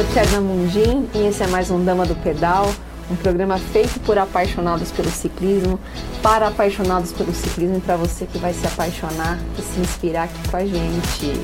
[0.00, 2.72] Sou Tiana Mundim e esse é mais um Dama do Pedal,
[3.10, 5.78] um programa feito por apaixonados pelo ciclismo,
[6.22, 10.48] para apaixonados pelo ciclismo e para você que vai se apaixonar e se inspirar aqui
[10.48, 11.38] com a gente.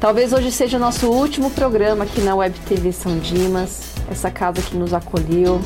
[0.00, 4.62] Talvez hoje seja o nosso último programa aqui na Web TV São Dimas, essa casa
[4.62, 5.60] que nos acolheu,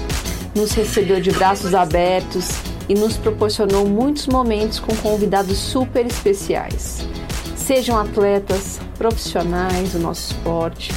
[0.56, 2.48] nos recebeu de braços abertos
[2.88, 7.06] e nos proporcionou muitos momentos com convidados super especiais.
[7.56, 10.92] Sejam atletas, profissionais do nosso esporte,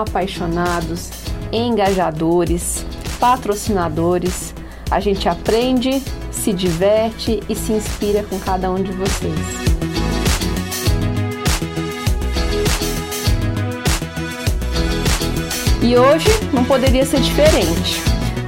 [0.00, 1.10] apaixonados,
[1.52, 2.84] engajadores,
[3.20, 4.54] patrocinadores.
[4.90, 9.38] A gente aprende, se diverte e se inspira com cada um de vocês.
[15.82, 18.00] E hoje não poderia ser diferente.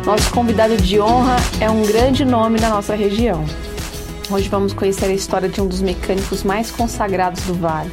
[0.06, 3.44] Nosso convidado de honra é um grande nome da nossa região.
[4.30, 7.90] Hoje vamos conhecer a história de um dos mecânicos mais consagrados do Vale.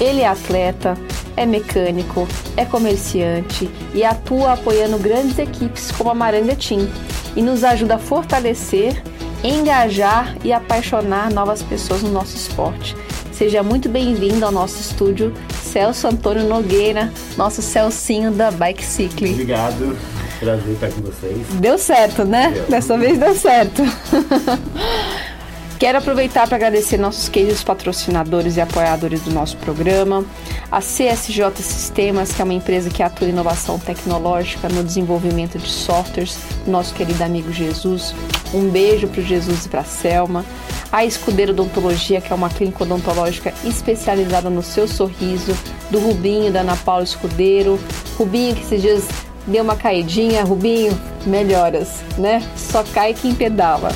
[0.00, 0.96] Ele é atleta,
[1.36, 6.88] é mecânico, é comerciante e atua apoiando grandes equipes como a Maranga Team
[7.36, 9.02] e nos ajuda a fortalecer,
[9.44, 12.96] engajar e apaixonar novas pessoas no nosso esporte.
[13.32, 19.32] Seja muito bem-vindo ao nosso estúdio, Celso Antônio Nogueira, nosso Celcinho da Bike Cycling.
[19.32, 19.96] Obrigado,
[20.40, 21.46] prazer estar com vocês.
[21.60, 22.52] Deu certo, né?
[22.52, 22.64] Deu.
[22.64, 23.82] Dessa vez deu certo.
[25.78, 30.24] Quero aproveitar para agradecer nossos queridos patrocinadores e apoiadores do nosso programa,
[30.72, 35.68] a CSJ Sistemas, que é uma empresa que atua em inovação tecnológica no desenvolvimento de
[35.68, 38.14] softwares, nosso querido amigo Jesus.
[38.54, 40.46] Um beijo para o Jesus e para a Selma.
[40.90, 45.54] A Escudeiro Odontologia, que é uma clínica odontológica especializada no seu sorriso,
[45.90, 47.78] do Rubinho, da Ana Paula Escudeiro.
[48.16, 49.04] Rubinho, que esses dias
[49.46, 50.42] deu uma caidinha.
[50.42, 52.42] Rubinho, melhoras, né?
[52.56, 53.90] Só cai quem pedala.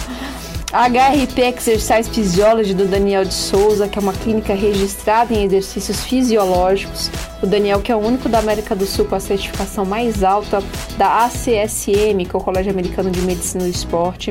[0.73, 7.11] HRP Exercise Physiology do Daniel de Souza, que é uma clínica registrada em exercícios fisiológicos.
[7.43, 10.63] O Daniel, que é o único da América do Sul com a certificação mais alta
[10.97, 14.31] da ACSM, que é o Colégio Americano de Medicina do Esporte.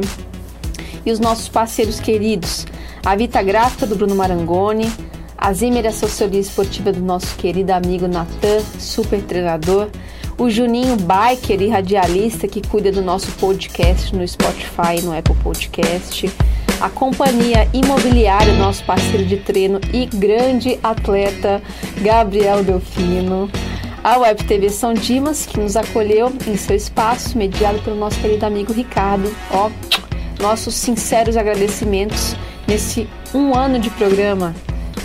[1.05, 2.65] E os nossos parceiros queridos,
[3.05, 4.89] a Vita Gráfica do Bruno Marangoni,
[5.41, 9.87] a Zimmer Assessoria Esportiva do nosso querido amigo Natan, super treinador,
[10.37, 15.35] o Juninho Biker e radialista que cuida do nosso podcast no Spotify e no Apple
[15.41, 16.29] Podcast,
[16.81, 21.61] a companhia imobiliária, nosso parceiro de treino e grande atleta
[22.01, 23.49] Gabriel Delfino,
[24.03, 28.45] a Web TV São Dimas, que nos acolheu em seu espaço, mediado pelo nosso querido
[28.45, 29.33] amigo Ricardo.
[29.51, 29.69] Ó,
[30.41, 32.35] nossos sinceros agradecimentos
[32.67, 34.53] nesse um ano de programa.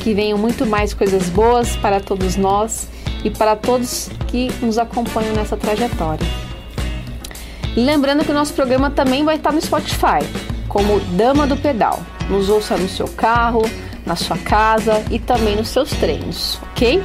[0.05, 2.87] Que venham muito mais coisas boas para todos nós
[3.25, 6.27] e para todos que nos acompanham nessa trajetória.
[7.75, 10.21] lembrando que o nosso programa também vai estar no Spotify,
[10.69, 12.01] como Dama do Pedal.
[12.29, 13.63] Nos ouça no seu carro,
[14.05, 17.03] na sua casa e também nos seus treinos, ok?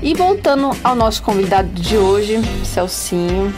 [0.00, 3.52] E voltando ao nosso convidado de hoje, Celcinho.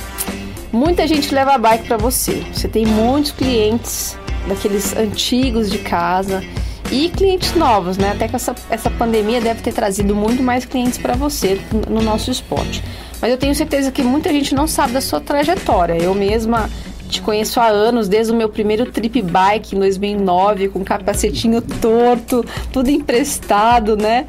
[0.72, 2.42] Muita gente leva bike para você.
[2.52, 4.16] Você tem muitos clientes
[4.48, 6.42] daqueles antigos de casa
[6.90, 8.12] e clientes novos, né?
[8.12, 12.30] Até que essa, essa pandemia deve ter trazido muito mais clientes para você no nosso
[12.30, 12.82] esporte.
[13.20, 15.94] Mas eu tenho certeza que muita gente não sabe da sua trajetória.
[15.94, 16.68] Eu mesma
[17.08, 22.44] te conheço há anos, desde o meu primeiro trip bike em 2009, com capacetinho torto,
[22.72, 24.26] tudo emprestado, né?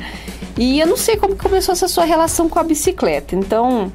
[0.58, 3.36] E eu não sei como começou essa sua relação com a bicicleta.
[3.36, 3.92] Então,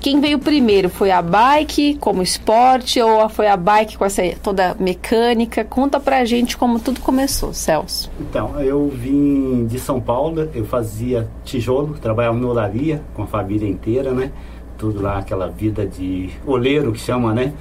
[0.00, 0.88] quem veio primeiro?
[0.88, 5.64] Foi a bike como esporte ou foi a bike com essa toda mecânica?
[5.64, 8.10] Conta pra gente como tudo começou, Celso.
[8.20, 13.68] Então, eu vim de São Paulo, eu fazia tijolo, trabalhava na olaria com a família
[13.68, 14.30] inteira, né?
[14.76, 17.52] Tudo lá, aquela vida de oleiro que chama, né?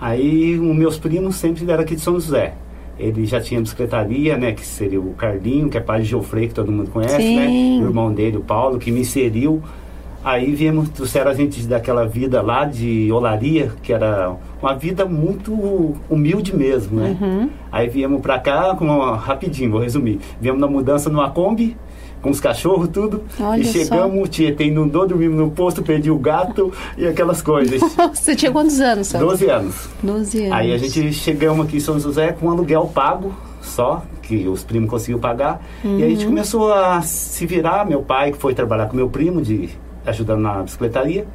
[0.00, 2.54] Aí, os meus primos sempre eram aqui de São José.
[2.98, 4.52] Ele já tinha bicicletaria, né?
[4.52, 7.36] Que seria o Carlinho, que é pai de Geofrey, que todo mundo conhece, Sim.
[7.36, 7.84] né?
[7.84, 9.62] O irmão dele, o Paulo, que me inseriu
[10.24, 15.94] Aí viemos, trouxeram a gente daquela vida lá de olaria, que era uma vida muito
[16.08, 17.16] humilde mesmo, né?
[17.20, 17.50] Uhum.
[17.70, 20.18] Aí viemos pra cá, com uma, rapidinho, vou resumir.
[20.40, 21.76] Viemos na mudança numa Kombi,
[22.22, 23.22] com os cachorros, tudo.
[23.38, 27.82] Olha e chegamos, Tietê inundou, dormimos no posto, perdi o gato e aquelas coisas.
[28.14, 29.24] Você tinha quantos anos, sabe?
[29.26, 29.88] 12 anos.
[30.02, 30.52] 12 anos.
[30.52, 34.64] Aí a gente chegamos aqui em São José com um aluguel pago só, que os
[34.64, 35.60] primos conseguiram pagar.
[35.84, 35.98] Uhum.
[35.98, 36.30] E aí a gente uhum.
[36.30, 37.84] começou a se virar.
[37.84, 39.68] Meu pai foi trabalhar com meu primo de
[40.06, 41.26] ajudando na bicicletaria.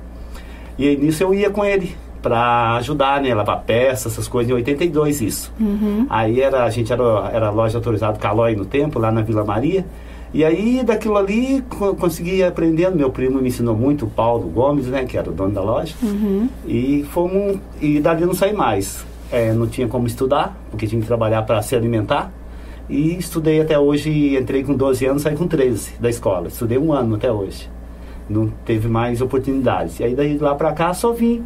[0.78, 3.34] E aí, nisso eu ia com ele para ajudar, né?
[3.34, 5.54] Lavar peças, essas coisas, em 82 isso.
[5.60, 6.06] Uhum.
[6.10, 9.86] Aí era, a gente era, era loja autorizada Calói no tempo, lá na Vila Maria.
[10.34, 11.64] E aí, daquilo ali,
[11.98, 12.96] consegui aprendendo.
[12.96, 15.04] Meu primo me ensinou muito, o Paulo Gomes, né?
[15.04, 15.96] Que era o dono da loja.
[16.04, 16.48] Uhum.
[16.68, 17.58] E fomos...
[17.82, 19.04] E dali não saí mais.
[19.32, 22.32] É, não tinha como estudar, porque tinha que trabalhar para se alimentar.
[22.88, 26.48] E estudei até hoje, entrei com 12 anos, saí com 13 da escola.
[26.48, 27.70] Estudei um ano até hoje.
[28.30, 30.00] Não teve mais oportunidades.
[30.00, 31.44] E aí daí lá para cá só vim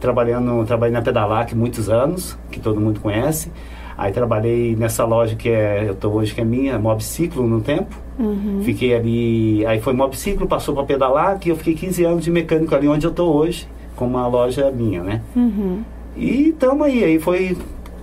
[0.00, 3.50] trabalhando, trabalhei na Pedalac muitos anos, que todo mundo conhece.
[3.96, 7.94] Aí trabalhei nessa loja que é, eu tô hoje que é minha, Mobciclo no tempo.
[8.18, 8.60] Uhum.
[8.64, 12.74] Fiquei ali, aí foi Mobciclo, passou para Pedalac e eu fiquei 15 anos de mecânico
[12.74, 15.22] ali onde eu tô hoje, com uma loja minha, né?
[15.36, 15.82] Uhum.
[16.16, 17.56] E estamos aí, aí foi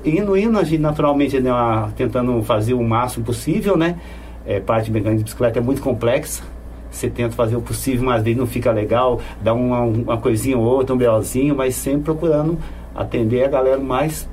[0.06, 1.51] indo, indo, a gente naturalmente né,
[1.96, 3.98] tentando fazer o máximo possível, né?
[4.46, 6.44] É, parte mecânica de bicicleta é muito complexa.
[6.91, 10.57] Você tenta fazer o possível, mas às vezes não fica legal, dá uma, uma coisinha
[10.57, 12.57] ou outra, um belzinho, mas sempre procurando
[12.95, 14.27] atender a galera mais,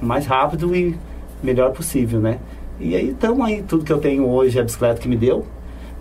[0.00, 0.96] mais rápido e
[1.42, 2.38] melhor possível, né?
[2.80, 5.44] E aí estamos aí, tudo que eu tenho hoje é a bicicleta que me deu.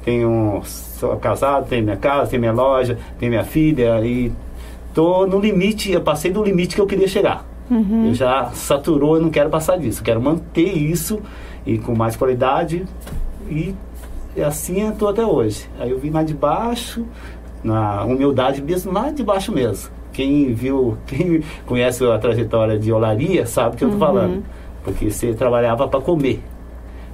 [0.04, 4.32] Tenho, sou casado, tenho minha casa, tenho minha loja, tenho minha filha e
[4.94, 7.46] tô no limite, eu passei do limite que eu queria chegar.
[7.70, 8.08] Uhum.
[8.08, 10.02] Eu já saturou, eu não quero passar disso.
[10.02, 11.20] Eu quero manter isso
[11.66, 12.86] e com mais qualidade
[13.50, 13.74] e
[14.44, 15.70] assim eu estou até hoje.
[15.80, 17.06] Aí eu vim lá de baixo,
[17.64, 19.90] na humildade mesmo, lá de baixo mesmo.
[20.14, 24.14] Quem viu, quem conhece a trajetória de olaria sabe o que eu estou uhum.
[24.14, 24.44] falando.
[24.84, 26.42] Porque você trabalhava para comer.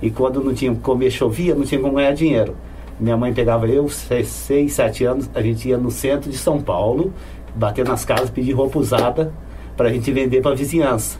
[0.02, 2.56] E quando não tinha comer, chovia, não tinha como ganhar dinheiro.
[3.00, 6.62] Minha mãe pegava eu, seis, seis, sete anos, a gente ia no centro de São
[6.62, 7.12] Paulo,
[7.56, 9.34] bater nas casas, pedir roupa usada
[9.76, 11.18] para a gente vender para a vizinhança.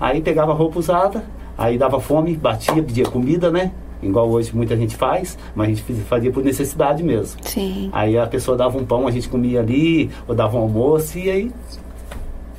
[0.00, 1.24] Aí pegava roupa usada,
[1.58, 3.72] aí dava fome, batia, pedia comida, né?
[4.02, 7.40] Igual hoje muita gente faz, mas a gente fazia por necessidade mesmo.
[7.44, 7.90] Sim.
[7.92, 11.30] Aí a pessoa dava um pão, a gente comia ali, ou dava um almoço, e
[11.30, 11.52] aí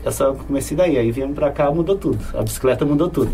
[0.06, 0.98] essa comecei daí.
[0.98, 2.20] Aí viemos pra cá, mudou tudo.
[2.34, 3.32] A bicicleta mudou tudo.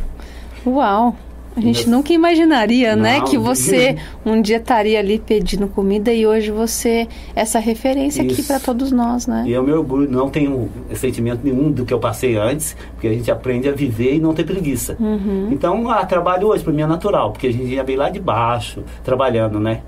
[0.65, 1.15] Uau!
[1.57, 6.13] A gente nunca imaginaria, né, Não, né, que você um dia estaria ali pedindo comida
[6.13, 8.33] e hoje você essa referência Isso.
[8.33, 9.43] aqui para todos nós, né?
[9.47, 13.13] E eu me orgulho, não tenho sentimento nenhum do que eu passei antes, porque a
[13.13, 14.95] gente aprende a viver e não ter preguiça.
[14.99, 15.49] Uhum.
[15.51, 18.19] Então, ah, trabalho hoje para mim é natural, porque a gente já veio lá de
[18.19, 19.81] baixo, trabalhando, né?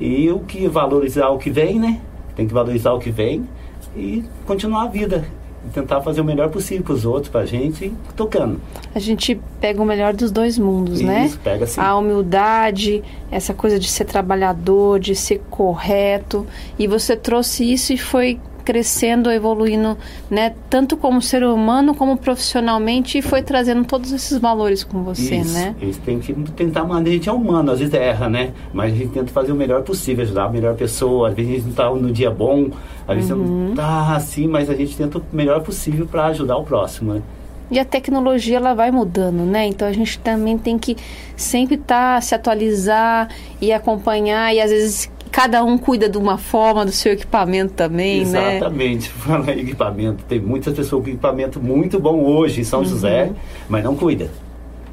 [0.00, 2.00] E o que valorizar o que vem, né?
[2.34, 3.46] Tem que valorizar o que vem
[3.94, 5.26] e continuar a vida
[5.72, 8.60] tentar fazer o melhor possível para os outros, para a gente, tocando.
[8.94, 11.32] A gente pega o melhor dos dois mundos, Isso, né?
[11.42, 11.80] pega sim.
[11.80, 16.46] A humildade, essa coisa de ser trabalhador, de ser correto.
[16.78, 19.96] E você trouxe isso e foi crescendo, evoluindo,
[20.30, 25.36] né, tanto como ser humano como profissionalmente e foi trazendo todos esses valores com você,
[25.36, 25.74] isso, né?
[25.80, 28.52] Isso tem que tentar mandar, a gente é humano, às vezes erra, né?
[28.72, 31.54] Mas a gente tenta fazer o melhor possível, ajudar a melhor pessoa, às vezes a
[31.54, 32.70] gente não está no dia bom,
[33.06, 33.38] às vezes uhum.
[33.38, 37.22] não está assim, mas a gente tenta o melhor possível para ajudar o próximo, né?
[37.70, 39.66] E a tecnologia ela vai mudando, né?
[39.66, 40.94] Então a gente também tem que
[41.34, 43.30] sempre estar tá, se atualizar
[43.62, 48.20] e acompanhar e às vezes cada um cuida de uma forma do seu equipamento também,
[48.20, 48.50] Exatamente.
[48.50, 48.56] né?
[48.58, 49.08] Exatamente.
[49.18, 52.84] Falar em equipamento, tem muitas pessoas com equipamento muito bom hoje em São uhum.
[52.84, 53.32] José,
[53.68, 54.30] mas não cuida.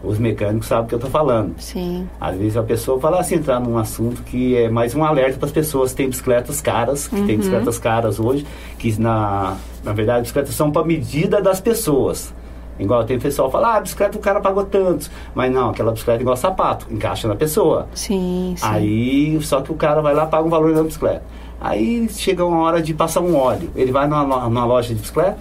[0.01, 1.55] Os mecânicos sabem o que eu estou falando.
[1.59, 2.07] Sim.
[2.21, 5.47] Às vezes a pessoa fala assim, entrar num assunto que é mais um alerta para
[5.47, 5.93] as pessoas.
[5.93, 7.27] Tem bicicletas caras, que uhum.
[7.27, 8.47] tem bicicletas caras hoje,
[8.77, 12.33] que na, na verdade bicicletas são para medida das pessoas.
[12.79, 15.11] Igual tem pessoal que fala, ah, a bicicleta o cara pagou tanto.
[15.35, 17.87] Mas não, aquela bicicleta é igual sapato, encaixa na pessoa.
[17.93, 18.65] Sim, sim.
[18.65, 21.23] Aí, só que o cara vai lá paga um valor da bicicleta.
[21.59, 23.69] Aí chega uma hora de passar um óleo.
[23.75, 25.37] Ele vai numa, numa loja de bicicleta,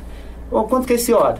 [0.50, 1.38] ou quanto que é esse óleo?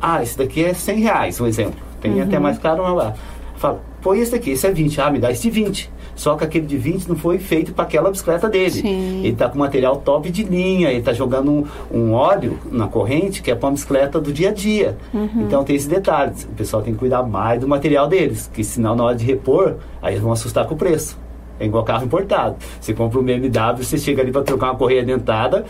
[0.00, 1.80] Ah, esse daqui é 100 reais, um exemplo.
[2.00, 2.22] Tem uhum.
[2.22, 3.14] até mais caro, mas lá.
[3.56, 5.00] Fala, põe esse daqui, esse é 20.
[5.00, 5.90] Ah, me dá esse de 20.
[6.16, 8.70] Só que aquele de 20 não foi feito para aquela bicicleta dele.
[8.70, 9.18] Sim.
[9.18, 13.42] Ele está com material top de linha, ele está jogando um, um, óleo na corrente
[13.42, 14.96] que é para uma bicicleta do dia a dia.
[15.12, 15.42] Uhum.
[15.42, 16.32] Então tem esse detalhe.
[16.50, 19.76] O pessoal tem que cuidar mais do material deles, que senão na hora de repor,
[20.00, 21.18] aí eles vão assustar com o preço.
[21.60, 22.56] É igual carro importado.
[22.80, 25.64] Você compra um BMW, você chega ali para trocar uma correia dentada,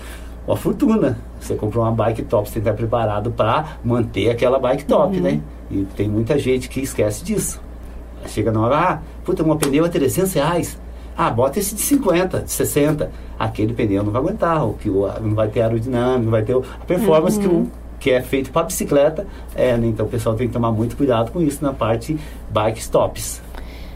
[0.46, 1.18] uma fortuna.
[1.40, 5.16] Você comprou uma bike top, você tem que estar preparado para manter aquela bike top,
[5.16, 5.22] uhum.
[5.22, 5.40] né?
[5.70, 7.65] E tem muita gente que esquece disso.
[8.26, 10.78] Chega na hora, ah, puta, um pneu é 300 reais.
[11.16, 13.10] Ah, bota esse de 50, de 60.
[13.38, 16.84] Aquele pneu não vai aguentar, o que não vai ter aerodinâmica, não vai ter a
[16.84, 17.42] performance uhum.
[17.42, 19.26] que, o, que é feito para bicicleta.
[19.54, 19.86] É, né?
[19.86, 22.18] Então o pessoal tem que tomar muito cuidado com isso na parte
[22.50, 23.40] bike stops.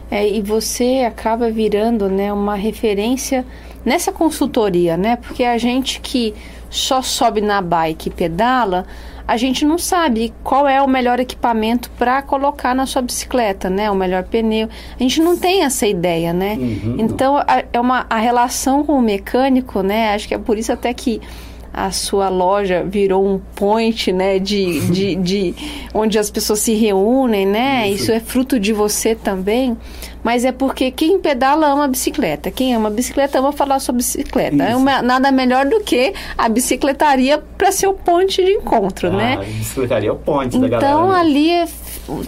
[0.09, 3.45] É, e você acaba virando né, uma referência
[3.85, 5.15] nessa consultoria, né?
[5.15, 6.33] Porque a gente que
[6.69, 8.85] só sobe na bike e pedala,
[9.27, 13.89] a gente não sabe qual é o melhor equipamento para colocar na sua bicicleta, né?
[13.89, 14.69] O melhor pneu.
[14.99, 16.55] A gente não tem essa ideia, né?
[16.59, 16.95] Uhum.
[16.99, 20.13] Então, a, é uma, a relação com o mecânico, né?
[20.13, 21.21] Acho que é por isso até que
[21.73, 25.55] a sua loja virou um point, né, de, de, de
[25.93, 27.89] onde as pessoas se reúnem, né?
[27.89, 28.03] Isso.
[28.03, 29.77] Isso é fruto de você também,
[30.23, 32.51] mas é porque quem pedala ama a bicicleta.
[32.51, 34.63] Quem ama a bicicleta ama falar sobre bicicleta.
[34.63, 39.11] É uma, nada melhor do que a bicicletaria para ser o ponte de encontro, ah,
[39.11, 39.33] né?
[39.35, 40.91] A bicicletaria é o ponte então, da galera.
[40.91, 41.65] Então ali,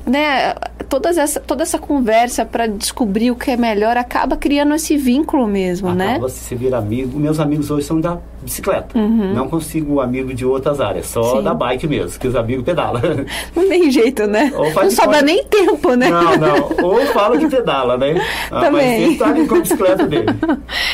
[0.05, 0.55] né,
[0.87, 5.47] todas essa, toda essa conversa para descobrir o que é melhor acaba criando esse vínculo
[5.47, 6.19] mesmo, acaba né?
[6.19, 7.19] Você se vira amigo.
[7.19, 8.97] Meus amigos hoje são da bicicleta.
[8.97, 9.33] Uhum.
[9.33, 11.43] Não consigo amigo de outras áreas, só Sim.
[11.43, 13.01] da bike mesmo, que os amigos pedalam.
[13.55, 14.51] Não tem jeito, né?
[14.53, 16.09] não sobra nem tempo, né?
[16.09, 16.85] Não, não.
[16.85, 18.15] Ou fala que pedala, né?
[18.51, 18.81] Ah, também.
[18.81, 20.25] Mas sempre tá ali com a bicicleta dele.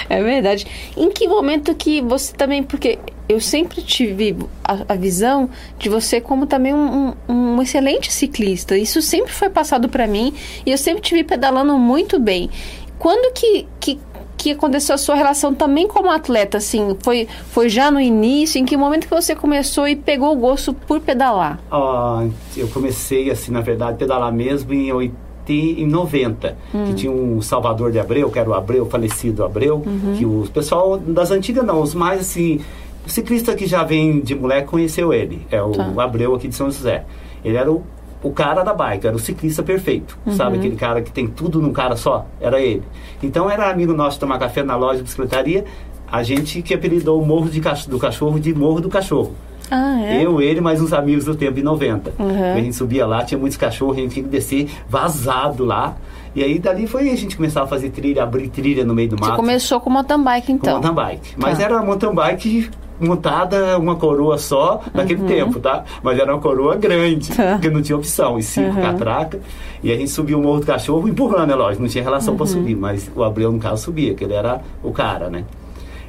[0.09, 0.65] É verdade.
[0.97, 6.19] Em que momento que você também, porque eu sempre tive a, a visão de você
[6.19, 8.75] como também um, um, um, excelente ciclista.
[8.75, 10.33] Isso sempre foi passado para mim
[10.65, 12.49] e eu sempre tive pedalando muito bem.
[12.97, 13.99] Quando que, que
[14.39, 16.57] que aconteceu a sua relação também como atleta?
[16.57, 18.57] Assim, foi, foi já no início?
[18.57, 21.59] Em que momento que você começou e pegou o gosto por pedalar?
[21.69, 26.85] Uh, eu comecei, assim, na verdade, pedalar mesmo em 80 em 90, hum.
[26.85, 30.15] que tinha um Salvador de Abreu, que era o Abreu, falecido Abreu, uhum.
[30.15, 32.59] que o pessoal das antigas não, os mais assim,
[33.03, 36.03] o ciclista que já vem de moleque conheceu ele, é o tá.
[36.03, 37.03] Abreu aqui de São José.
[37.43, 37.83] Ele era o
[38.21, 40.33] o cara da bike, era o ciclista perfeito, uhum.
[40.33, 40.57] sabe?
[40.57, 42.83] Aquele cara que tem tudo num cara só, era ele.
[43.23, 45.65] Então era amigo nosso tomar café na loja de bicicletaria,
[46.11, 49.33] a gente que apelidou o Morro de, do Cachorro de Morro do Cachorro.
[49.71, 50.25] Ah, é?
[50.25, 52.13] Eu, ele, mais uns amigos do tempo, em 90.
[52.17, 52.53] Uhum.
[52.53, 55.95] A gente subia lá, tinha muitos cachorros, a gente tinha que descer vazado lá.
[56.35, 59.15] E aí dali foi a gente começar a fazer trilha, abrir trilha no meio do
[59.19, 59.31] mato.
[59.31, 60.81] Você começou com mountain bike então?
[60.81, 61.35] Com mountain bike.
[61.37, 61.63] Mas tá.
[61.63, 65.27] era mountain bike montada uma coroa só naquele uhum.
[65.27, 65.83] tempo, tá?
[66.03, 67.53] Mas era uma coroa grande, tá.
[67.53, 68.81] porque não tinha opção, e cinco uhum.
[68.81, 69.41] catracas.
[69.81, 72.37] E a gente subia o Morro do Cachorro empurrando, é lógico, não tinha relação uhum.
[72.37, 75.45] para subir, mas o Abreu, no caso, subia, que ele era o cara, né?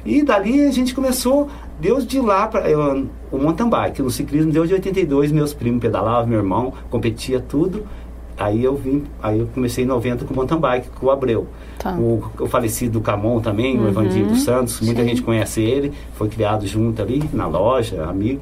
[0.05, 1.47] E dali a gente começou,
[1.79, 2.65] Deus de lá para
[3.31, 7.85] o mountain bike, no ciclismo, Deus de 82, meus primos pedalavam, meu irmão competia tudo.
[8.37, 11.47] Aí eu vim, aí eu comecei em 90 com o mountain bike, com o Abreu.
[11.77, 11.93] Tá.
[11.93, 13.85] O, o, falecido Camon também, uhum.
[13.85, 15.09] o Evandir dos Santos, muita Sim.
[15.09, 18.41] gente conhece ele, foi criado junto ali na loja, amigo.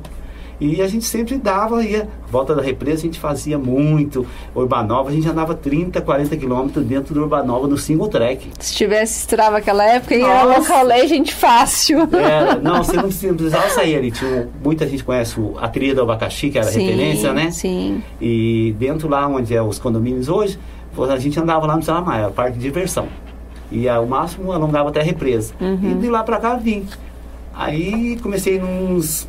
[0.60, 4.28] E a gente sempre dava, ia, volta da represa, a gente fazia muito.
[4.54, 8.50] Urbanova, a gente andava 30, 40 quilômetros dentro do Urbanova no single track.
[8.60, 12.08] Se tivesse estrava aquela época, ia local gente fácil.
[12.13, 14.12] Era, não, você não precisava sair ali.
[14.12, 17.51] Tinha, muita gente conhece a trilha do abacaxi, que era sim, referência, né?
[17.51, 18.04] Sim.
[18.20, 20.60] E dentro lá onde é os condomínios hoje,
[21.10, 23.08] a gente andava lá no Salamaia, parque de diversão.
[23.72, 25.54] E ao máximo alongava até a represa.
[25.62, 25.92] Uhum.
[25.92, 26.86] E de lá para cá vim.
[27.54, 29.28] Aí comecei nos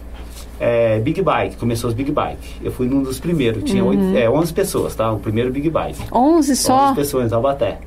[0.61, 2.57] é, Big Bike, começou os Big Bike.
[2.63, 4.15] Eu fui num dos primeiros, tinha uhum.
[4.15, 5.11] é, 11 pessoas, tá?
[5.11, 6.05] O primeiro Big Bike.
[6.13, 6.89] 11 só?
[6.91, 7.79] 11 pessoas em Taubaté.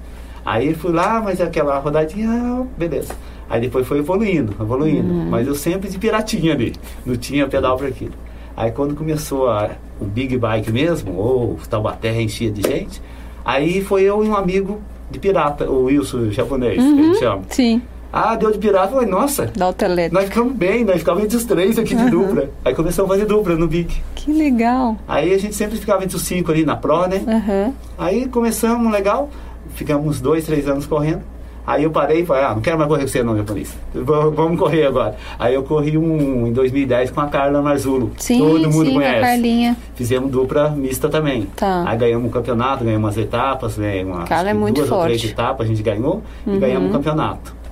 [0.43, 3.15] Aí fui lá, mas aquela rodadinha, ah, beleza.
[3.47, 5.13] Aí depois foi evoluindo, evoluindo.
[5.13, 5.29] Uhum.
[5.29, 6.73] Mas eu sempre de piratinha ali,
[7.05, 8.13] não tinha pedal para aquilo.
[8.57, 9.69] Aí quando começou a,
[10.01, 12.99] o Big Bike mesmo, ou Taubaté enchia de gente,
[13.45, 16.95] aí foi eu e um amigo de pirata, o Wilson japonês, uhum.
[16.95, 17.19] que a gente uhum.
[17.19, 17.41] chama.
[17.49, 17.81] Sim.
[18.15, 18.89] Ah, deu de pirata.
[18.89, 19.47] Falei, nossa.
[19.47, 20.13] Da Autelete.
[20.13, 22.09] Nós ficamos bem, nós ficávamos entre os três aqui de uhum.
[22.11, 22.49] dupla.
[22.63, 24.03] Aí começamos a fazer dupla no Big.
[24.13, 24.95] Que legal.
[25.07, 27.23] Aí a gente sempre ficava entre os cinco ali na Pro, né?
[27.25, 27.73] Uhum.
[27.97, 29.31] Aí começamos legal,
[29.73, 31.23] ficamos dois, três anos correndo.
[31.65, 33.73] Aí eu parei e falei, ah, não quero mais correr com você não, japonês.
[33.93, 35.15] Vamos correr agora.
[35.39, 38.11] Aí eu corri um em 2010 com a Carla Marzulo.
[38.17, 39.17] Sim, Todo mundo sim, conhece.
[39.17, 39.77] A Carlinha.
[39.95, 41.47] Fizemos dupla mista também.
[41.55, 41.85] Tá.
[41.87, 44.03] Aí ganhamos um campeonato, ganhamos umas etapas, né?
[44.03, 45.01] Umas, Carla é muito duas forte.
[45.01, 46.55] ou três etapas a gente ganhou uhum.
[46.55, 47.62] e ganhamos um campeonato.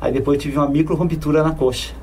[0.00, 1.94] Aí depois tive uma micro rompitura na coxa.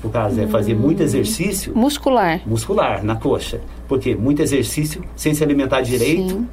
[0.00, 0.48] Por causa, hum.
[0.48, 1.74] fazer muito exercício.
[1.74, 2.40] Muscular.
[2.46, 3.60] Muscular, na coxa.
[3.88, 6.48] Porque muito exercício sem se alimentar direito Sim.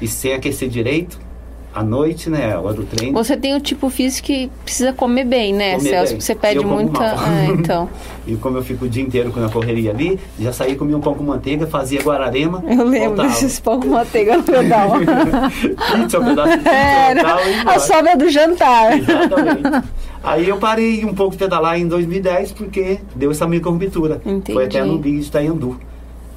[0.00, 1.18] e sem aquecer direito
[1.74, 2.54] à noite, né?
[2.54, 3.12] A hora do treino.
[3.14, 6.12] Você tem o tipo físico que precisa comer bem, né, comer Celso?
[6.12, 6.20] Bem.
[6.20, 7.00] Você pede muita.
[7.02, 7.88] Ah, então.
[8.26, 11.00] e como eu fico o dia inteiro com a correria ali, já saí, comia um
[11.00, 12.62] pão com manteiga, fazia guararema.
[12.68, 13.28] Eu lembro voltava.
[13.28, 14.90] desses pão com manteiga no pedal.
[15.96, 18.96] pizza, um pedaço de pizza, Era a sobra do jantar.
[18.96, 19.88] Exatamente.
[20.22, 24.22] Aí eu parei um pouco de pedalar em 2010 porque deu essa microruptura.
[24.52, 25.78] Foi até no Big de Itaiandu.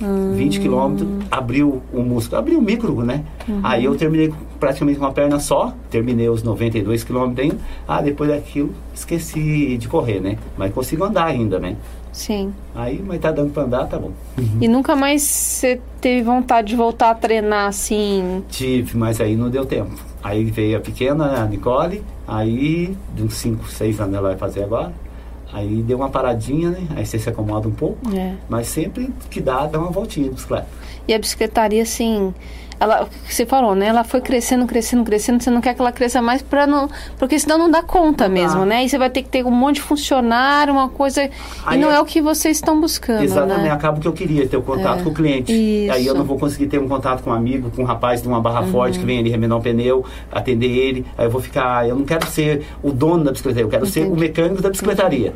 [0.02, 0.34] Hum.
[0.36, 3.24] 20 quilômetros, abriu o músculo, abriu o micro, né?
[3.48, 3.62] Uhum.
[3.64, 7.58] Aí eu terminei praticamente com uma perna só, terminei os 92 quilômetros ainda.
[7.88, 10.38] Ah, depois daquilo, esqueci de correr, né?
[10.58, 11.76] Mas consigo andar ainda, né?
[12.12, 12.52] Sim.
[12.74, 14.12] Aí, mas tá dando pra andar, tá bom.
[14.38, 14.58] Uhum.
[14.60, 18.44] E nunca mais você teve vontade de voltar a treinar assim?
[18.50, 19.94] Tive, mas aí não deu tempo.
[20.24, 24.64] Aí veio a pequena, a Nicole, aí de uns 5, 6 anos ela vai fazer
[24.64, 24.92] agora.
[25.52, 26.88] Aí deu uma paradinha, né?
[26.96, 27.98] Aí você se acomoda um pouco.
[28.16, 28.36] É.
[28.50, 30.68] Mas sempre que dá, dá uma voltinha de bicicleta.
[31.08, 32.34] E a bicicletaria, assim,
[32.80, 33.88] ela, você falou, né?
[33.88, 35.44] Ela foi crescendo, crescendo, crescendo.
[35.44, 38.66] Você não quer que ela cresça mais para não, porque senão não dá conta mesmo,
[38.66, 38.86] né?
[38.86, 41.92] E você vai ter que ter um monte de funcionário, uma coisa aí e não
[41.92, 43.24] é, é, o que vocês estão buscando.
[43.24, 43.64] Exatamente.
[43.64, 43.72] Né?
[43.72, 45.52] Acaba que eu queria ter o contato é, com o cliente.
[45.52, 45.94] Isso.
[45.94, 48.28] Aí eu não vou conseguir ter um contato com um amigo, com um rapaz de
[48.28, 48.72] uma barra uhum.
[48.72, 51.06] forte que vem ali remendar um pneu, atender ele.
[51.18, 51.88] Aí eu vou ficar.
[51.88, 54.06] Eu não quero ser o dono da bicicleta, eu quero Entendi.
[54.06, 55.34] ser o mecânico da bicicletaria.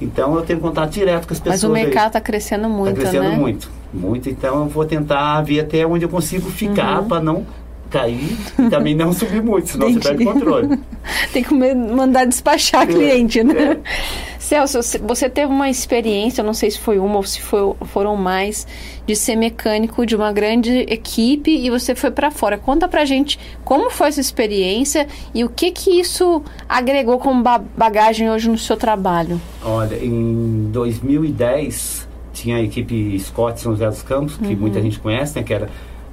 [0.00, 1.62] Então eu tenho contato direto com as pessoas.
[1.62, 3.36] Mas o mercado está crescendo muito, Está crescendo né?
[3.36, 4.28] muito, muito.
[4.28, 7.08] Então eu vou tentar ver até onde eu consigo ficar uhum.
[7.08, 7.46] para não
[7.90, 10.02] cair e também não subir muito, senão Entendi.
[10.02, 10.80] você perde o controle.
[11.32, 13.78] Tem que mandar despachar é, cliente, né?
[13.84, 14.33] É.
[14.44, 18.66] Celso, você teve uma experiência, não sei se foi uma ou se foi, foram mais,
[19.06, 22.58] de ser mecânico de uma grande equipe e você foi para fora.
[22.58, 27.42] Conta pra gente como foi essa experiência e o que que isso agregou como
[27.74, 29.40] bagagem hoje no seu trabalho.
[29.64, 34.60] Olha, em 2010 tinha a equipe Scott São José dos Campos, que uhum.
[34.60, 35.70] muita gente conhece, né, que era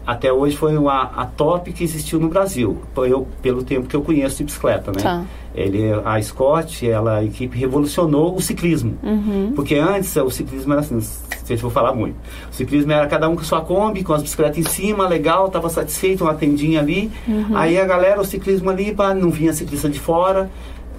[0.08, 4.02] até hoje foi uma, a top que existiu no Brasil, eu, pelo tempo que eu
[4.02, 5.02] conheço de bicicleta, né?
[5.02, 5.26] Tá.
[5.54, 8.98] Ele, a Scott, ela, a equipe revolucionou o ciclismo.
[9.04, 9.52] Uhum.
[9.56, 12.16] Porque antes o ciclismo era assim, não sei se vou falar muito.
[12.50, 15.70] O ciclismo era cada um com sua Kombi, com as bicicletas em cima, legal, estava
[15.70, 17.12] satisfeito, uma tendinha ali.
[17.28, 17.56] Uhum.
[17.56, 20.50] Aí a galera, o ciclismo ali, pá, não vinha ciclista de fora.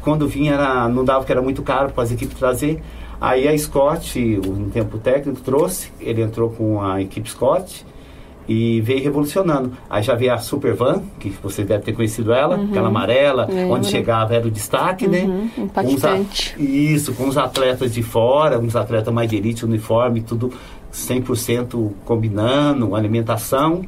[0.02, 2.82] Quando vinha, era, não dava, porque era muito caro para as equipes trazer.
[3.20, 7.86] Aí a Scott, um tempo técnico, trouxe, ele entrou com a equipe Scott
[8.48, 9.72] e veio revolucionando.
[9.88, 12.70] Aí já veio a Super Van, que você deve ter conhecido ela, uhum.
[12.70, 15.22] aquela amarela, onde chegava era o destaque, né?
[15.22, 15.38] uhum.
[15.38, 15.50] né?
[15.58, 16.54] Impactante.
[16.56, 20.52] Com isso, com os atletas de fora, uns atletas mais de elite, uniforme, tudo
[20.92, 23.82] 100% combinando, alimentação.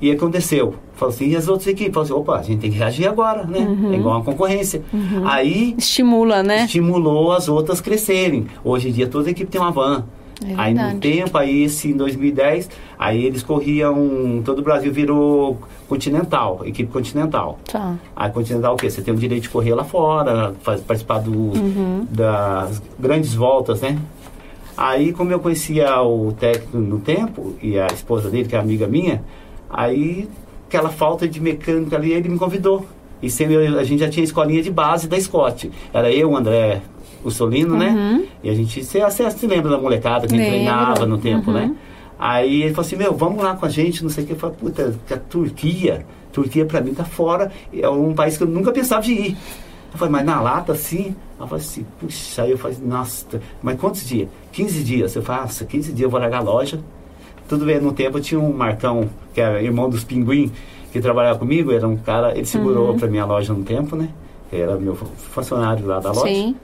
[0.00, 0.76] E aconteceu.
[0.94, 1.92] Falou assim, e as outras equipes?
[1.92, 3.58] Falou assim, opa, a gente tem que reagir agora, né?
[3.58, 3.92] Uhum.
[3.92, 4.82] É igual uma concorrência.
[4.92, 5.28] Uhum.
[5.28, 5.74] Aí...
[5.76, 6.64] Estimula, né?
[6.64, 8.46] Estimulou as outras crescerem.
[8.64, 10.06] Hoje em dia toda equipe tem uma van.
[10.46, 15.58] É aí no tempo, aí esse em 2010, aí eles corriam, todo o Brasil virou
[15.88, 17.58] continental, equipe continental.
[17.70, 17.96] Tá.
[18.16, 18.88] Aí continental o quê?
[18.88, 22.06] Você tem o direito de correr lá fora, faz, participar do, uhum.
[22.10, 23.98] das grandes voltas, né?
[24.76, 28.86] Aí como eu conhecia o técnico no tempo, e a esposa dele, que é amiga
[28.86, 29.22] minha,
[29.68, 30.26] aí
[30.66, 32.86] aquela falta de mecânica ali, ele me convidou.
[33.22, 35.70] E sempre, a gente já tinha escolinha de base da Scott.
[35.92, 36.80] Era eu, André
[37.24, 37.88] o Solino, né?
[37.88, 38.18] uhum.
[38.18, 38.24] né?
[38.42, 41.62] E a gente, você, você se lembra da molecada que treinava no tempo, né?
[41.62, 41.68] uhum.
[41.68, 41.76] né?
[42.18, 44.32] Aí ele falou assim, meu, vamos lá com a gente, não sei o que.
[44.34, 48.46] Eu falei, puta, a Turquia, Turquia pra mim tá fora, é um país que eu
[48.46, 49.36] nunca pensava de ir.
[49.92, 51.16] Eu falei, mas na lata, sim?
[51.38, 54.28] Eu falei assim, puxa, aí eu falei, nossa, mas quantos dias?
[54.52, 55.16] 15 dias.
[55.16, 56.78] Eu falei, nossa, 15 dias eu vou largar a loja.
[57.48, 60.52] Tudo bem, no tempo eu tinha um Marcão, que era irmão dos Pinguim,
[60.92, 62.98] que trabalhava comigo, era um cara, ele segurou uhum.
[62.98, 64.10] pra minha loja no tempo, né?
[64.52, 66.32] Era meu funcionário lá da loja.
[66.32, 66.54] Sim.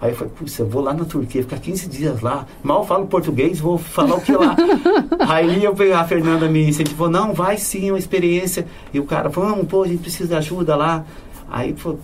[0.00, 3.06] Aí eu falei, puxa, eu vou lá na Turquia, ficar 15 dias lá, mal falo
[3.06, 4.54] português, vou falar o que lá.
[5.26, 8.66] aí eu, a Fernanda me incentivou, não, vai sim, é uma experiência.
[8.92, 11.04] E o cara, vamos, pô, a gente precisa de ajuda lá.
[11.48, 11.98] Aí falou,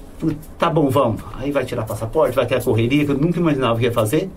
[0.58, 1.22] tá bom, vamos.
[1.34, 4.30] Aí vai tirar passaporte, vai aquela correria que eu nunca imaginava que ia fazer.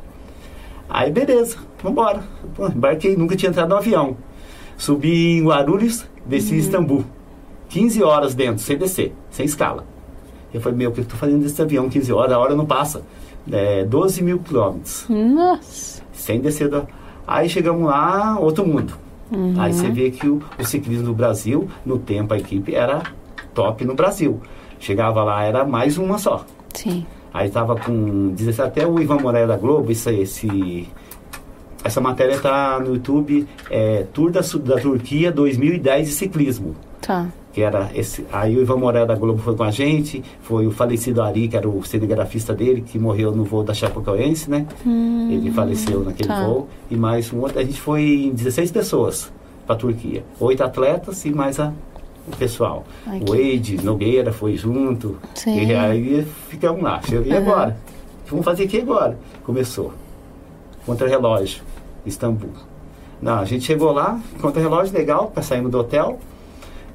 [0.90, 2.24] Aí beleza, vambora.
[2.56, 4.18] Pô, embarquei, nunca tinha entrado no avião.
[4.78, 6.56] Subi em Guarulhos, desci uhum.
[6.58, 7.06] em Istambul.
[7.70, 9.86] 15 horas dentro, sem descer, sem escala.
[10.54, 12.34] Eu falei, meu, o que eu tô fazendo desse avião 15 horas?
[12.34, 13.02] A hora não passa
[13.52, 15.06] é, 12 mil quilômetros.
[15.10, 16.02] Nossa!
[16.14, 16.84] Sem descer da...
[17.28, 18.94] Aí chegamos lá, outro mundo.
[19.32, 19.56] Uhum.
[19.58, 23.02] Aí você vê que o, o, ciclismo do Brasil, no tempo a equipe era
[23.54, 24.40] top no Brasil.
[24.80, 26.46] Chegava lá, era mais uma só.
[26.74, 27.06] Sim.
[27.34, 30.88] Aí tava com 17, até o Ivan Moreira da Globo, isso, esse,
[31.86, 36.76] essa matéria tá no YouTube, é, Tour da, da Turquia 2010 de ciclismo.
[37.00, 40.68] Tá que era esse, aí o Ivan Morel da Globo foi com a gente, foi
[40.68, 44.68] o falecido Ari, que era o cinegrafista dele, que morreu no voo da Chapecoense, né?
[44.86, 46.46] Hum, Ele faleceu naquele tá.
[46.46, 46.68] voo.
[46.92, 49.32] E mais um outro, a gente foi em 16 pessoas
[49.66, 50.26] para a Turquia.
[50.38, 51.72] Oito atletas e mais a,
[52.28, 52.84] o pessoal.
[53.08, 55.18] Ai, o Eide Nogueira foi junto.
[55.34, 55.66] Sim.
[55.66, 57.00] E aí ficamos lá.
[57.10, 57.38] E uhum.
[57.38, 57.78] agora?
[58.30, 59.18] Vamos fazer aqui agora?
[59.46, 59.94] Começou.
[60.86, 61.64] Contra-relógio,
[62.06, 62.52] Istambul.
[63.22, 66.20] Não, a gente chegou lá, contra-relógio legal, sairmos do hotel.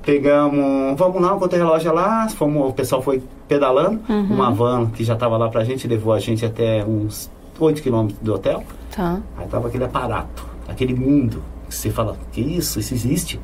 [0.02, 4.34] Pegamos, vamos lá, botei relógio lá, fomos, o pessoal foi pedalando, uhum.
[4.34, 8.18] uma van que já estava lá pra gente, levou a gente até uns 8 quilômetros
[8.20, 8.64] do hotel.
[8.94, 9.20] Tá.
[9.36, 13.40] Aí tava aquele aparato, aquele mundo, que você fala, que isso, isso existe?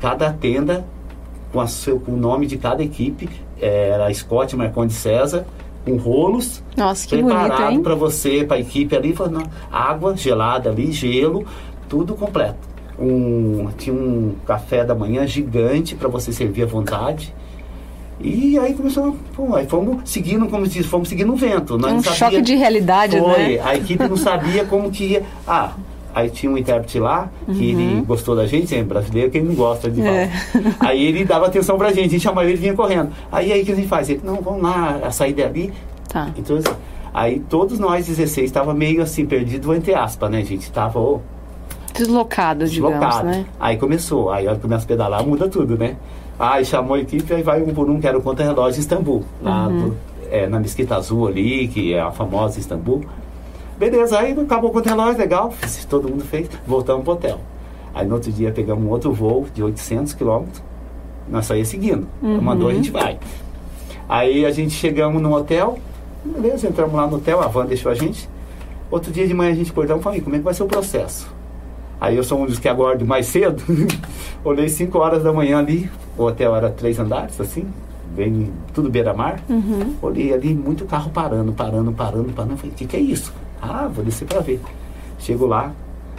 [0.00, 0.84] Cada tenda
[1.52, 3.28] com, a seu, com o nome de cada equipe,
[3.60, 5.44] era a Scott Marconde César,
[5.84, 11.44] com rolos Nossa, preparado para você, para a equipe ali, falando, água gelada ali, gelo,
[11.88, 17.34] tudo completo um, tinha um café da manhã gigante para você servir à vontade.
[18.20, 21.76] E aí começou, pô, aí fomos seguindo, como diz, fomos seguindo o vento.
[21.76, 23.60] Nós um sabia, choque de realidade, foi, né?
[23.64, 25.22] A equipe não sabia como que ia.
[25.46, 25.72] Ah,
[26.14, 27.80] aí tinha um intérprete lá, que uhum.
[27.80, 30.02] ele gostou da gente, é brasileiro que ele não gosta de.
[30.02, 30.30] É.
[30.80, 33.10] Aí ele dava atenção pra gente, a gente chamava ele e vinha correndo.
[33.30, 34.08] Aí aí que a gente faz?
[34.08, 35.72] Ele, não, vamos lá, a saída é ali.
[36.08, 36.30] Tá.
[36.36, 36.74] Então, assim,
[37.12, 40.70] aí todos nós 16 estava meio assim, perdido entre aspas, né, gente?
[40.70, 41.20] Tava, oh,
[41.94, 43.26] Deslocado, digamos, Deslocado.
[43.26, 43.46] né?
[43.60, 45.96] Aí começou, aí a começa a pedalar, muda tudo, né?
[46.38, 49.68] Aí chamou a equipe, aí vai um por um, que era o contra-relógio Istambul, lá
[49.68, 49.90] uhum.
[49.90, 49.96] do,
[50.30, 53.04] é, na Mesquita Azul ali, que é a famosa Istambul.
[53.82, 55.52] Beleza, aí acabou o contra-relógio, legal,
[55.90, 57.40] todo mundo fez, voltamos pro hotel.
[57.92, 60.62] Aí no outro dia pegamos um outro voo de 800 quilômetros,
[61.28, 62.06] Nós ia seguindo.
[62.22, 62.40] Uhum.
[62.40, 63.18] Mandou, a gente vai.
[64.08, 65.80] Aí a gente chegamos no hotel,
[66.24, 68.30] beleza, entramos lá no hotel, a van deixou a gente.
[68.88, 70.66] Outro dia de manhã a gente acordou e falou, como é que vai ser o
[70.66, 71.34] processo?
[72.00, 73.64] Aí eu sou um dos que aguardo mais cedo.
[74.44, 77.66] Olhei 5 horas da manhã ali, o hotel era três andares, assim,
[78.14, 79.40] bem, tudo beira-mar.
[79.48, 79.96] Uhum.
[80.00, 82.56] Olhei ali, muito carro parando, parando, parando, parando.
[82.56, 83.32] Falei, o que, que é isso?
[83.62, 84.60] Ah, vou descer para ver.
[85.20, 85.72] Chego lá,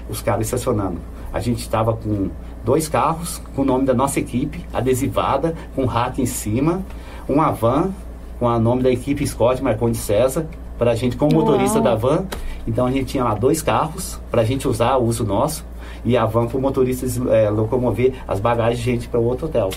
[0.09, 0.97] os caras estacionando.
[1.33, 2.29] A gente estava com
[2.63, 6.81] dois carros, com o nome da nossa equipe, adesivada, com rack em cima,
[7.27, 7.91] uma van
[8.39, 11.83] com o nome da equipe Scott Marconi César, para a gente, como motorista Uau.
[11.83, 12.25] da van.
[12.65, 15.65] Então a gente tinha lá dois carros para a gente usar, o uso nosso,
[16.03, 19.47] e a van para o motorista é, locomover as bagagens de gente para o outro
[19.47, 19.69] hotel.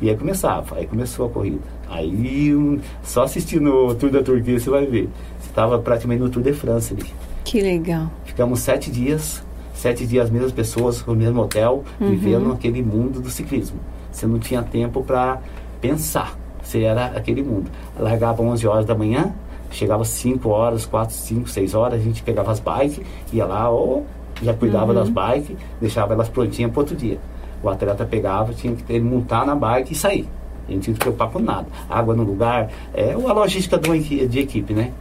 [0.00, 1.62] E aí começava, aí começou a corrida.
[1.88, 5.08] Aí um, só assistindo o Tour da Turquia você vai ver.
[5.56, 7.06] Estava praticamente no Tour de França ali.
[7.42, 8.10] Que legal.
[8.26, 9.42] Ficamos sete dias,
[9.72, 12.10] sete dias as mesmas pessoas, no mesmo hotel, uhum.
[12.10, 13.78] vivendo aquele mundo do ciclismo.
[14.12, 15.40] Você não tinha tempo para
[15.80, 16.36] pensar.
[16.62, 17.70] Você era aquele mundo.
[17.98, 19.32] Largava 11 horas da manhã,
[19.70, 23.00] chegava 5 horas, 4, 5, 6 horas, a gente pegava as bikes,
[23.32, 24.04] ia lá, ou
[24.42, 24.94] já cuidava uhum.
[24.94, 27.18] das bikes, deixava elas prontinhas para outro dia.
[27.62, 30.28] O atleta pegava, tinha que ter, montar na bike e sair.
[30.68, 31.66] A gente não tinha que preocupar com nada.
[31.88, 34.92] Água no lugar, é a logística de, de equipe, né?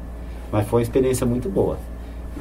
[0.55, 1.77] Mas foi uma experiência muito boa.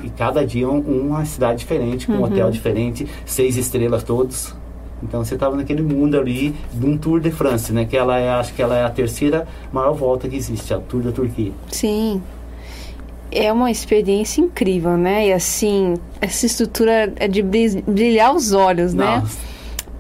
[0.01, 2.21] E cada dia um, uma cidade diferente, com uhum.
[2.21, 4.55] um hotel diferente, seis estrelas todos.
[5.03, 7.85] Então você estava naquele mundo ali de um Tour de France, né?
[7.85, 11.03] Que ela é, acho que ela é a terceira maior volta que existe, a Tour
[11.03, 11.51] da Turquia.
[11.73, 12.23] Sim.
[13.33, 15.27] É uma experiência incrível, né?
[15.27, 19.17] E assim, essa estrutura é de brilhar os olhos, né?
[19.17, 19.27] Nossa.
[19.27, 19.45] né?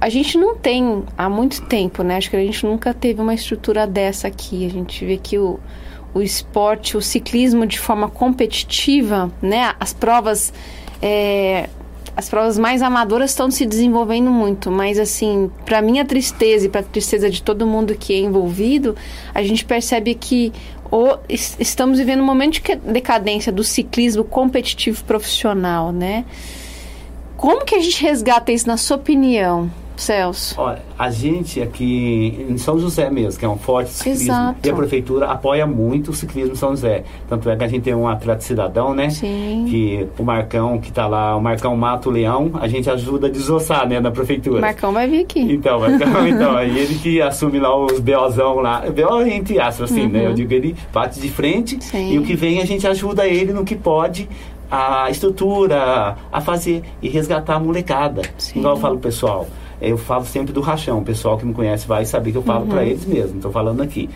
[0.01, 2.17] A gente não tem há muito tempo, né?
[2.17, 4.65] Acho que a gente nunca teve uma estrutura dessa aqui.
[4.65, 5.59] A gente vê que o,
[6.15, 9.75] o esporte, o ciclismo de forma competitiva, né?
[9.79, 10.53] As provas.
[11.03, 11.69] É,
[12.17, 16.81] as provas mais amadoras estão se desenvolvendo muito, mas assim, para minha tristeza e para
[16.81, 18.95] tristeza de todo mundo que é envolvido,
[19.35, 20.53] a gente percebe que
[20.93, 26.25] o, estamos vivendo um momento de decadência do ciclismo competitivo profissional, né?
[27.37, 29.69] Como que a gente resgata isso na sua opinião?
[29.97, 30.55] Celso?
[30.59, 34.59] Olha, a gente aqui em São José mesmo, que é um forte ciclismo, Exato.
[34.65, 37.05] e a prefeitura apoia muito o ciclismo em São José.
[37.29, 39.11] Tanto é que a gente tem um atleta cidadão, né?
[39.11, 39.67] Sim.
[39.69, 43.89] Que o Marcão, que está lá, o Marcão Mato Leão, a gente ajuda a desossar,
[43.89, 44.59] né, na prefeitura.
[44.59, 45.41] O Marcão vai vir aqui.
[45.41, 48.85] Então, Marcão, então, aí ele que assume lá os BOzão lá.
[48.91, 50.09] BO entre aspas, assim, uhum.
[50.09, 50.25] né?
[50.25, 50.35] Eu uhum.
[50.35, 52.13] digo, ele bate de frente Sim.
[52.13, 54.29] e o que vem a gente ajuda ele no que pode
[54.71, 58.23] a estrutura, a fazer e resgatar a molecada.
[58.37, 58.59] Sim.
[58.59, 59.47] Igual eu falo pessoal
[59.89, 60.99] eu falo sempre do rachão.
[60.99, 62.71] O pessoal que me conhece vai saber que eu falo uhum.
[62.71, 63.37] para eles mesmo.
[63.37, 64.09] Estou falando aqui.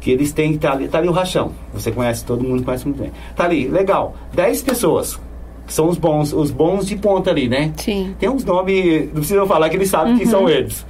[0.00, 1.52] Que eles têm que estar tá ali, tá ali o rachão.
[1.72, 3.12] Você conhece, todo mundo conhece muito bem.
[3.36, 4.14] Tá ali, legal.
[4.34, 5.20] 10 pessoas.
[5.66, 7.72] Que são os bons, os bons de ponta ali, né?
[7.76, 8.14] Sim.
[8.18, 10.18] Tem uns nomes, não precisa falar que eles sabem uhum.
[10.18, 10.84] quem são eles.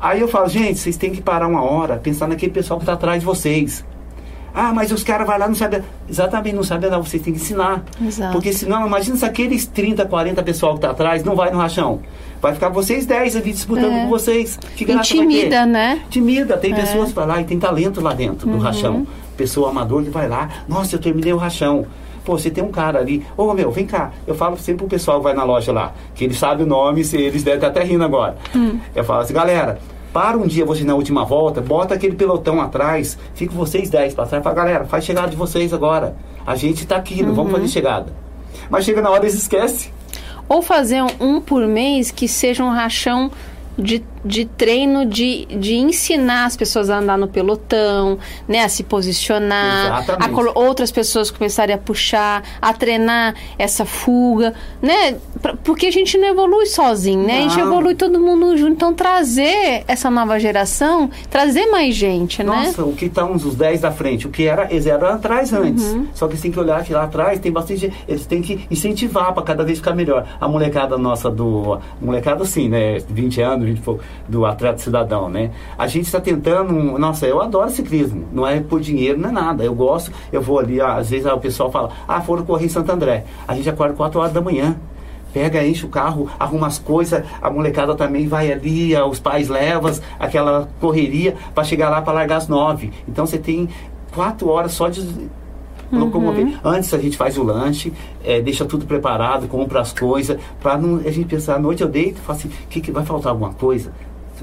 [0.00, 2.94] Aí eu falo, gente, vocês têm que parar uma hora, pensar naquele pessoal que está
[2.94, 3.84] atrás de vocês.
[4.54, 5.80] Ah, mas os caras vão lá não sabem.
[6.08, 7.84] Exatamente, não sabem nada, vocês têm que ensinar.
[8.04, 8.32] Exato.
[8.32, 12.00] Porque senão, imagina se aqueles 30, 40 pessoal que está atrás não vai no rachão.
[12.42, 14.02] Vai ficar vocês 10 ali disputando é.
[14.02, 14.58] com vocês.
[14.76, 16.02] Que Intimida, né?
[16.06, 16.56] Intimida.
[16.56, 16.74] Tem é.
[16.74, 18.58] pessoas vai lá e tem talento lá dentro do uhum.
[18.58, 19.06] rachão.
[19.36, 21.86] Pessoa amador que vai lá, nossa, eu terminei o rachão.
[22.24, 24.10] Pô, você tem um cara ali, ô oh, meu, vem cá.
[24.26, 27.04] Eu falo sempre pro pessoal que vai na loja lá, que eles sabem o nome,
[27.04, 28.36] se eles devem estar até rindo agora.
[28.54, 28.78] Hum.
[28.94, 29.78] Eu falo assim, galera,
[30.12, 34.26] para um dia você na última volta, bota aquele pelotão atrás, fica vocês 10 para
[34.26, 36.16] trás, fala, galera, faz chegada de vocês agora.
[36.44, 37.34] A gente está aqui, não uhum.
[37.36, 38.12] vamos fazer chegada.
[38.68, 39.92] Mas chega na hora eles esquecem.
[40.52, 43.32] Ou fazer um, por mês que seja um rachão
[43.78, 48.82] de de treino de, de ensinar as pessoas a andar no pelotão, né, a se
[48.82, 55.16] posicionar, a outras pessoas começarem a puxar, a treinar essa fuga, né?
[55.40, 57.40] Pra, porque a gente não evolui sozinho, né?
[57.40, 57.46] Não.
[57.46, 58.72] A gente evolui todo mundo junto.
[58.72, 62.66] Então trazer essa nova geração, trazer mais gente, Nossa, né?
[62.66, 65.52] Nossa, o que está uns os 10 da frente, o que era, eles eram atrás
[65.52, 65.84] antes.
[65.84, 66.06] Uhum.
[66.14, 69.32] Só que eles têm que olhar que lá atrás tem bastante, eles têm que incentivar
[69.32, 70.26] para cada vez ficar melhor.
[70.40, 75.28] A molecada nossa do, molecada sim, né, 20 anos, 20 e pouco do atleta cidadão,
[75.28, 75.50] né?
[75.76, 79.64] A gente está tentando, nossa, eu adoro ciclismo, não é por dinheiro, não é nada.
[79.64, 82.90] Eu gosto, eu vou ali, às vezes o pessoal fala, ah, foram correr em Santo
[82.90, 83.24] André.
[83.46, 84.76] A gente acorda 4 horas da manhã.
[85.32, 89.90] Pega, enche o carro, arruma as coisas, a molecada também vai ali, os pais levam
[90.18, 92.92] aquela correria para chegar lá para largar às nove.
[93.08, 93.66] Então você tem
[94.14, 95.30] quatro horas só de
[95.92, 96.46] locomover.
[96.46, 96.58] Uhum.
[96.64, 97.92] Antes a gente faz o lanche,
[98.24, 102.18] é, deixa tudo preparado, compra as coisas, para a gente pensar, à noite eu deito
[102.18, 103.92] e falo assim, que, que vai faltar alguma coisa?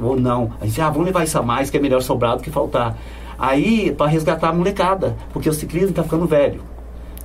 [0.02, 0.52] ou não.
[0.62, 2.98] A gente, ah, vamos levar isso a mais, que é melhor sobrar do que faltar.
[3.38, 6.62] Aí, para resgatar a molecada, porque o ciclismo está ficando velho.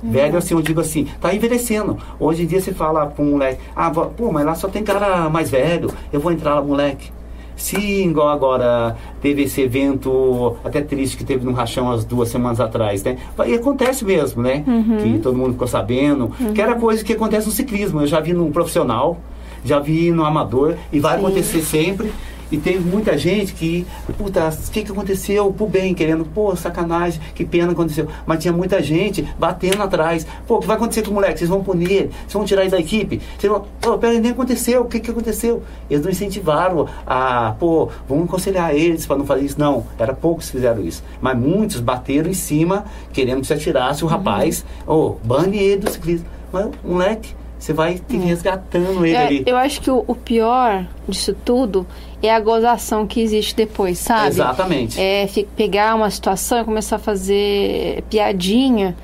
[0.01, 0.11] Uhum.
[0.11, 1.97] Velho, assim, eu digo assim, tá envelhecendo.
[2.19, 5.29] Hoje em dia você fala para um moleque, ah, pô, mas lá só tem cara
[5.29, 7.11] mais velho, eu vou entrar lá, moleque.
[7.55, 12.59] Se igual agora teve esse evento até triste que teve no Rachão as duas semanas
[12.59, 13.17] atrás, né?
[13.47, 14.63] E acontece mesmo, né?
[14.67, 14.97] Uhum.
[14.97, 16.31] Que todo mundo ficou sabendo.
[16.53, 18.01] Que era coisa que acontece no ciclismo.
[18.01, 19.17] Eu já vi num profissional,
[19.63, 21.25] já vi no amador e vai Sim.
[21.25, 22.11] acontecer sempre.
[22.51, 23.85] E teve muita gente que,
[24.17, 25.51] puta, o que, que aconteceu?
[25.51, 28.07] Pro bem, querendo, pô, sacanagem, que pena aconteceu.
[28.25, 30.25] Mas tinha muita gente batendo atrás.
[30.47, 31.39] Pô, o que vai acontecer com o moleque?
[31.39, 32.09] Vocês vão punir ele?
[32.09, 33.21] Vocês vão tirar ele da equipe?
[33.37, 34.81] Vocês vão, pô, pera, nem aconteceu.
[34.81, 35.63] O que, que aconteceu?
[35.89, 39.59] Eles não incentivaram a, pô, vamos aconselhar eles para não fazer isso.
[39.59, 41.03] Não, era poucos que fizeram isso.
[41.21, 44.65] Mas muitos bateram em cima, querendo que você atirasse o rapaz.
[44.87, 46.27] Ô, bane ele do ciclismo.
[46.51, 49.43] Mas, moleque, você vai que ir resgatando ele É, ali.
[49.45, 51.85] eu acho que o, o pior disso tudo
[52.21, 54.27] é a gozação que existe depois, sabe?
[54.27, 54.99] Exatamente.
[54.99, 58.95] É pegar uma situação e começar a fazer piadinha.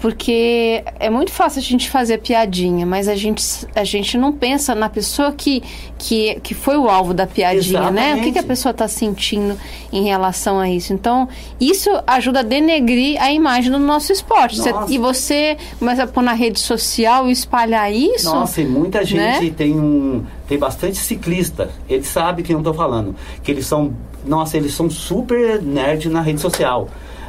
[0.00, 3.42] Porque é muito fácil a gente fazer piadinha, mas a gente,
[3.74, 5.62] a gente não pensa na pessoa que,
[5.98, 8.12] que, que foi o alvo da piadinha, né?
[8.12, 8.46] O que, que a Exatamente.
[8.46, 9.58] pessoa está sentindo
[9.92, 10.92] em relação a isso.
[10.92, 11.28] Então,
[11.60, 14.56] isso ajuda a denegrir a imagem do nosso esporte.
[14.58, 18.26] Você- e você começa a pôr na rede social e espalhar isso.
[18.26, 19.52] Nossa, e muita gente né?
[19.56, 20.24] tem um.
[20.46, 21.70] Tem bastante ciclista.
[21.88, 23.16] Eles sabem que eu tô falando.
[23.42, 23.92] Que eles são.
[24.24, 26.88] Nossa, eles são super nerd na rede social.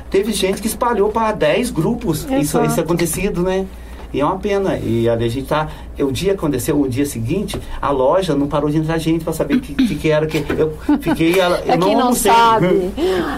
[0.10, 3.65] Teve gente que espalhou para 10 grupos isso, isso acontecido, né?
[4.13, 4.78] E é uma pena.
[4.78, 5.67] E a gente tá.
[5.99, 9.55] O dia aconteceu, o dia seguinte, a loja não parou de entrar gente para saber
[9.55, 10.25] o que, que, era.
[10.27, 11.33] Que eu fiquei.
[11.39, 12.31] Eu É quem não almocei.
[12.31, 12.91] sabe,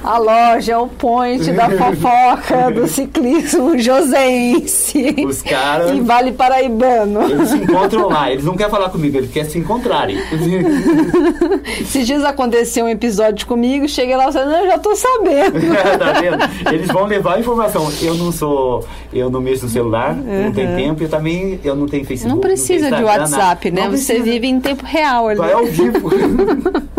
[0.04, 5.16] a loja é o point da fofoca do ciclismo joseense.
[5.26, 7.22] Os caras- E Vale Paraibano.
[7.30, 10.18] Eles se encontram lá, eles não querem falar comigo, eles querem se encontrarem.
[11.82, 15.60] Esses dias aconteceu um episódio comigo, cheguei lá e falei, não, eu já tô sabendo.
[15.98, 16.74] tá vendo?
[16.74, 17.90] Eles vão levar a informação.
[18.02, 21.88] Eu não sou, eu não mexo no celular, não tenho tempo, eu também eu não
[21.88, 22.36] tenho Facebook.
[22.36, 23.84] Não precisa de WhatsApp, né?
[23.90, 24.24] Você precisa.
[24.24, 25.38] vive em tempo real ali.
[25.38, 26.10] Vai ao vivo.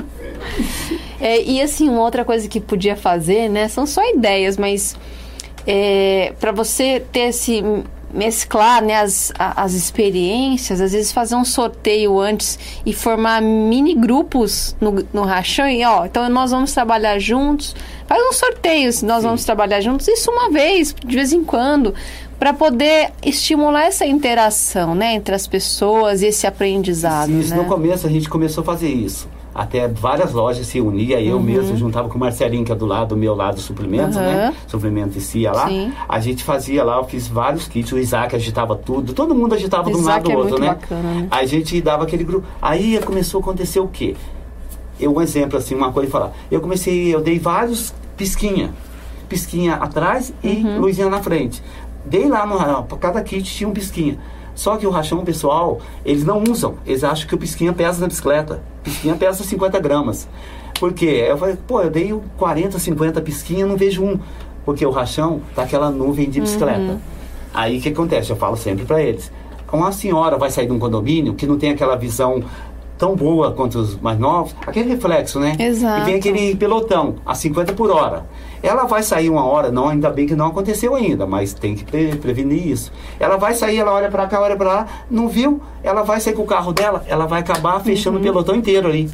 [1.23, 3.69] É, e assim, uma outra coisa que podia fazer, né?
[3.69, 4.97] São só ideias, mas
[5.67, 7.63] é, para você ter esse
[8.13, 14.75] mesclar né, as, as experiências, às vezes fazer um sorteio antes e formar mini grupos
[14.81, 17.75] no, no rachão e ó, então nós vamos trabalhar juntos,
[18.07, 21.95] faz um sorteio se nós vamos trabalhar juntos, isso uma vez, de vez em quando,
[22.41, 27.57] para poder estimular essa interação, né, entre as pessoas e esse aprendizado, Isso, né?
[27.59, 29.29] no começo a gente começou a fazer isso.
[29.55, 31.43] Até várias lojas se uniam, eu Uhum.
[31.43, 34.45] mesmo juntava com o Marcelinho, que é do lado do meu lado, suplementos, né?
[34.47, 34.55] Aham.
[34.67, 35.69] Suplemento e CIA lá.
[35.69, 35.93] Sim.
[36.09, 39.91] A gente fazia lá, eu fiz vários kits, o Isaac agitava tudo, todo mundo agitava
[39.91, 40.69] de um lado do é outro, né?
[40.69, 41.29] bacana, né?
[41.31, 42.47] A gente dava aquele grupo.
[42.63, 44.15] Aí começou a acontecer o quê?
[44.99, 46.33] Eu, um exemplo, assim, uma coisa falar.
[46.51, 48.71] Eu comecei, eu dei vários pisquinha.
[49.29, 50.79] Pisquinha atrás e Uhum.
[50.81, 51.61] luzinha na frente.
[52.11, 52.59] Dei lá no
[52.99, 54.19] cada kit tinha um pisquinha.
[54.53, 56.75] Só que o rachão, pessoal, eles não usam.
[56.85, 58.63] Eles acham que o pisquinha pesa na bicicleta.
[58.83, 60.29] Pisquinha pesa 50 gramas.
[60.79, 61.25] Por quê?
[61.29, 64.19] Eu falei, pô, eu dei 40, 50 pisquinha, não vejo um.
[64.65, 66.99] Porque o rachão tá aquela nuvem de bicicleta.
[67.55, 68.31] Aí o que acontece?
[68.31, 69.31] Eu falo sempre para eles.
[69.73, 72.43] Uma senhora vai sair de um condomínio que não tem aquela visão
[72.99, 75.57] tão boa quanto os mais novos, aquele reflexo, né?
[75.59, 76.03] Exato.
[76.03, 78.27] E tem aquele pelotão a 50 por hora.
[78.63, 81.85] Ela vai sair uma hora, não, ainda bem que não aconteceu ainda, mas tem que
[81.85, 82.93] pre- prevenir isso.
[83.19, 85.61] Ela vai sair, ela olha pra cá, olha pra lá, não viu?
[85.83, 88.23] Ela vai sair com o carro dela, ela vai acabar fechando Uhum.
[88.23, 89.11] o pelotão inteiro ali.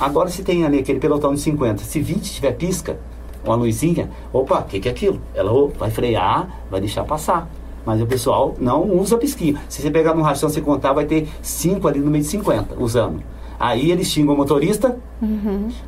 [0.00, 2.98] Agora se tem ali aquele pelotão de 50, se 20 tiver pisca,
[3.44, 5.20] uma luzinha, opa, o que, que é aquilo?
[5.34, 7.48] Ela ô, vai frear, vai deixar passar.
[7.84, 9.60] Mas o pessoal não usa pisquinha.
[9.68, 12.74] Se você pegar no rachão e contar, vai ter 5 ali no meio de 50
[12.80, 13.22] usando.
[13.58, 14.98] Aí eles xingam o motorista,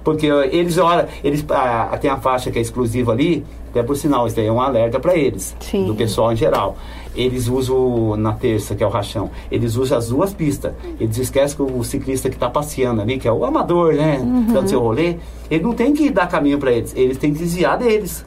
[0.02, 3.96] porque ó, eles, olha, eles ah, tem a faixa que é exclusiva ali, até por
[3.96, 5.86] sinal, isso daí é um alerta para eles, Sim.
[5.86, 6.76] do pessoal em geral.
[7.14, 10.72] Eles usam na terça, que é o rachão, eles usam as duas pistas.
[10.98, 14.18] Eles esquecem que o ciclista que está passeando ali, que é o amador, né,
[14.52, 15.16] dando seu rolê,
[15.50, 18.24] ele não tem que dar caminho para eles, eles têm que desviar deles.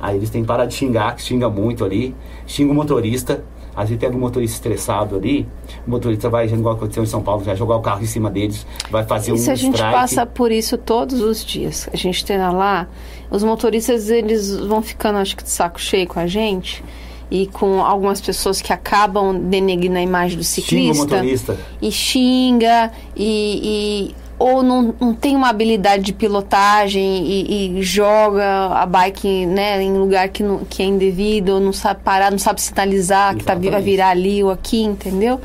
[0.00, 2.14] Aí eles têm que parar de xingar, que xinga muito ali,
[2.46, 3.44] xinga o motorista.
[3.80, 5.46] Às vezes pega o motorista estressado ali,
[5.86, 8.66] o motorista vai, igual aconteceu em São Paulo, vai jogar o carro em cima deles,
[8.90, 9.94] vai fazer um Isso a gente strike.
[9.94, 11.88] passa por isso todos os dias.
[11.92, 12.88] A gente treina lá,
[13.30, 16.82] os motoristas eles vão ficando, acho que de saco cheio com a gente
[17.30, 21.58] e com algumas pessoas que acabam denegrindo a imagem do Xinga o ciclista motorista.
[21.80, 28.68] e xinga e, e- ou não, não tem uma habilidade de pilotagem e, e joga
[28.68, 32.38] a bike né, em lugar que, não, que é indevido, ou não sabe parar, não
[32.38, 35.40] sabe sinalizar que tá, vai virar ali ou aqui, entendeu?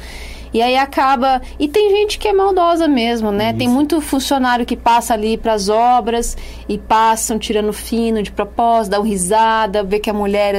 [0.53, 1.41] E aí acaba.
[1.57, 3.53] E tem gente que é maldosa mesmo, né?
[3.53, 3.75] Tem Isso.
[3.75, 6.37] muito funcionário que passa ali para as obras
[6.69, 10.53] e passam tirando fino de propósito, dão risada, vê que a mulher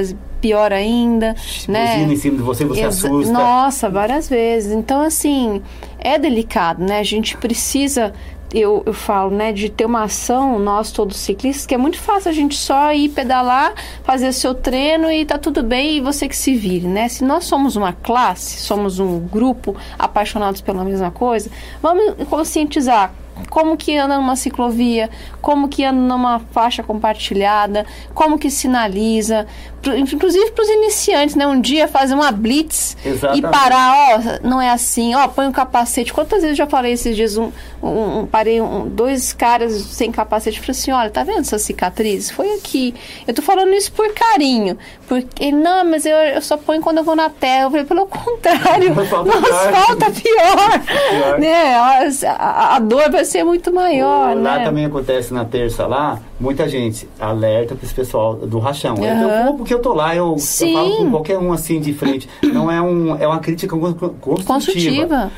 [0.45, 1.35] pior ainda,
[1.67, 2.03] né?
[2.03, 3.33] Em cima de você, você Exa- assusta.
[3.33, 4.73] Nossa, várias vezes.
[4.73, 5.63] Então, assim,
[5.99, 6.99] é delicado, né?
[6.99, 8.13] A gente precisa
[8.53, 12.31] eu, eu falo, né, de ter uma ação, nós todos ciclistas, que é muito fácil
[12.31, 13.73] a gente só ir pedalar,
[14.05, 17.09] fazer seu treino e tá tudo bem e você que se vire, né?
[17.09, 21.51] Se nós somos uma classe, somos um grupo apaixonados pela mesma coisa,
[21.83, 23.13] vamos conscientizar
[23.51, 29.47] como que anda numa ciclovia, como que anda numa faixa compartilhada, como que sinaliza,
[29.93, 31.47] inclusive para os iniciantes, né?
[31.47, 33.47] Um dia fazer uma blitz Exatamente.
[33.47, 36.13] e parar, ó, não é assim, ó, põe o um capacete.
[36.13, 37.51] Quantas vezes eu já falei esses dias, um,
[37.83, 42.31] um, um parei um, dois caras sem capacete, falei assim, olha, tá vendo essa cicatriz?
[42.31, 42.95] Foi aqui.
[43.27, 47.05] Eu tô falando isso por carinho, porque, não, mas eu, eu só ponho quando eu
[47.05, 47.65] vou na terra.
[47.65, 51.39] Eu falei, pelo contrário, nos falta pior, pior.
[51.39, 51.75] né?
[51.75, 54.59] A, a, a, dor vai ser muito maior, o, né?
[54.59, 58.95] Lá também acontece na terça lá, muita gente alerta para esse pessoal do rachão.
[58.97, 59.05] Uhum.
[59.05, 62.29] Então, porque eu tô lá, eu, eu, falo com qualquer um assim de frente.
[62.43, 64.15] Não é, um, é uma crítica construtiva.
[64.45, 65.33] construtiva.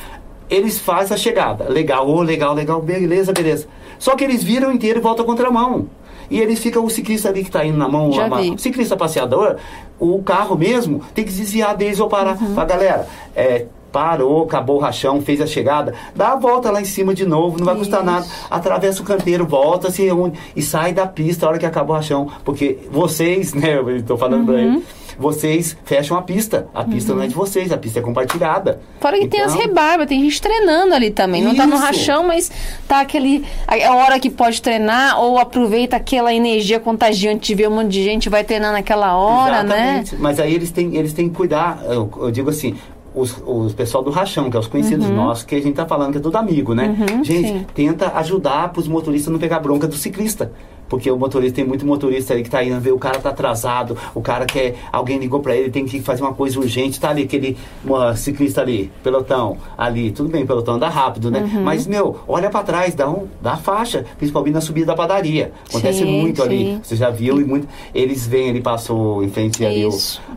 [0.48, 1.68] Eles fazem a chegada.
[1.68, 3.66] Legal, oh, legal, legal, beleza, beleza.
[3.98, 5.86] Só que eles viram inteiro e voltam a contramão.
[6.30, 9.56] E eles ficam, o ciclista ali que está indo na mão, o ciclista passeador,
[9.98, 12.36] o carro mesmo, tem que desviar deles ou parar.
[12.40, 12.54] Uhum.
[12.54, 16.84] Fala, galera, é, parou, acabou o rachão, fez a chegada, dá a volta lá em
[16.84, 18.26] cima de novo, não vai custar nada.
[18.50, 21.98] Atravessa o canteiro, volta, se reúne e sai da pista a hora que acabou o
[21.98, 22.30] rachão.
[22.44, 24.46] Porque vocês, né, eu estou falando uhum.
[24.46, 24.84] pra ele,
[25.18, 26.68] vocês fecham a pista.
[26.74, 27.20] A pista uhum.
[27.20, 28.82] não é de vocês, a pista é compartilhada.
[29.00, 29.30] Fora que então...
[29.30, 31.42] tem as então rebarbas, tem gente treinando ali também.
[31.42, 31.60] Não Isso.
[31.62, 32.52] tá no rachão, mas
[32.86, 33.46] tá aquele.
[33.66, 38.04] A hora que pode treinar, ou aproveita aquela energia contagiante de ver um monte de
[38.04, 39.74] gente vai treinar naquela hora, né?
[39.74, 40.14] Exatamente.
[40.16, 40.18] né?
[40.20, 41.80] Mas aí eles têm, eles têm que cuidar.
[41.86, 42.76] Eu, eu digo assim,
[43.16, 45.16] os, os pessoal do rachão, que é os conhecidos uhum.
[45.16, 46.88] nossos, que a gente tá falando que é tudo amigo, né?
[46.88, 47.66] Uhum, gente, sim.
[47.74, 50.52] tenta ajudar para os motoristas não pegar bronca do ciclista.
[50.88, 53.96] Porque o motorista, tem muito motorista aí que tá indo ver, o cara tá atrasado,
[54.14, 57.22] o cara quer, alguém ligou para ele, tem que fazer uma coisa urgente, tá ali
[57.22, 61.40] aquele uma, ciclista ali, pelotão, ali, tudo bem, pelotão anda rápido, né?
[61.40, 61.62] Uhum.
[61.62, 65.52] Mas, meu, olha para trás, dá, um, dá a faixa, principalmente na subida da padaria.
[65.68, 66.48] Acontece sim, muito sim.
[66.48, 69.90] ali, você já viu, e muito, eles vêm ali, passou em frente ali, o,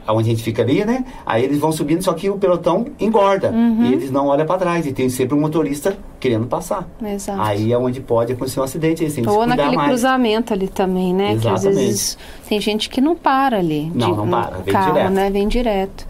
[0.08, 1.06] onde a gente fica ali, né?
[1.26, 3.86] Aí eles vão subindo, só que o pelotão engorda, uhum.
[3.86, 6.88] e eles não olham para trás, e tem sempre um motorista querendo passar.
[7.02, 7.42] Exato.
[7.42, 9.90] Aí é onde pode acontecer um acidente, que Ou naquele mais.
[9.90, 11.34] cruzamento ali também, né?
[11.34, 11.62] Exatamente.
[11.62, 13.92] Que às vezes tem gente que não para ali.
[13.94, 15.12] Não, de, não para, vem carro, direto.
[15.12, 15.30] Né?
[15.30, 16.08] Vem direto.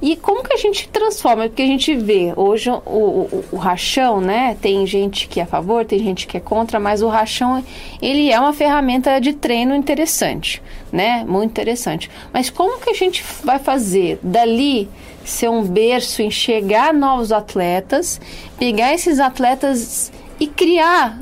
[0.00, 1.48] E como que a gente transforma?
[1.48, 4.56] Porque a gente vê hoje o, o, o, rachão, né?
[4.60, 7.64] Tem gente que é a favor, tem gente que é contra, mas o rachão
[8.00, 10.62] ele é uma ferramenta de treino interessante,
[10.92, 11.24] né?
[11.26, 12.08] Muito interessante.
[12.32, 14.88] Mas como que a gente vai fazer dali
[15.24, 18.20] ser um berço, enxergar novos atletas,
[18.56, 21.20] pegar esses atletas e criar,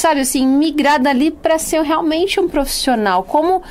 [0.00, 3.22] sabe assim, migrar dali para ser realmente um profissional?
[3.24, 3.62] Como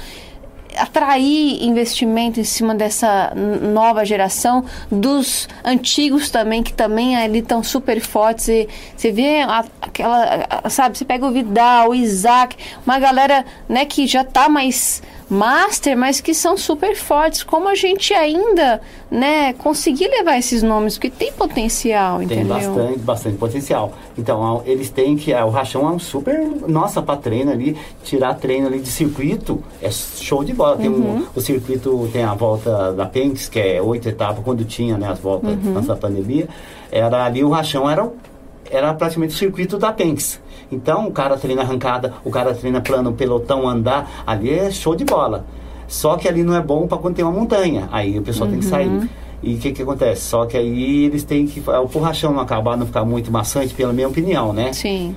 [0.78, 8.00] atrair investimento em cima dessa nova geração, dos antigos também, que também ali estão super
[8.00, 8.48] fortes.
[8.48, 9.42] E você vê
[9.82, 15.02] aquela, sabe, você pega o Vidal, o Isaac, uma galera né, que já está mais
[15.30, 17.44] master, mas que são super fortes.
[17.44, 22.58] Como a gente ainda, né, conseguir levar esses nomes, porque tem potencial, tem entendeu?
[22.58, 23.94] Tem bastante, bastante potencial.
[24.18, 28.68] Então, eles têm que, o Rachão é um super, nossa, para treino ali, tirar treino
[28.68, 30.78] ali de circuito, é show de bola.
[30.78, 31.18] Tem uhum.
[31.18, 35.10] um, o circuito tem a volta da Penx, que é oito etapas, quando tinha, né,
[35.10, 35.76] as voltas uhum.
[35.76, 36.48] antes da pandemia,
[36.92, 38.10] era ali, o Rachão era
[38.70, 40.40] era praticamente o circuito da Penx.
[40.72, 45.06] Então o cara treina arrancada, o cara treina plano, pelotão andar, ali é show de
[45.06, 45.46] bola.
[45.88, 47.88] Só que ali não é bom para quando tem uma montanha.
[47.92, 48.54] Aí o pessoal uhum.
[48.54, 48.88] tem que sair.
[48.88, 49.08] Uhum.
[49.44, 50.22] E o que, que acontece?
[50.22, 51.60] Só que aí eles têm que.
[51.60, 54.74] O porrachão não acabar, não ficar muito maçante, pela minha opinião, né?
[54.74, 55.16] Sim.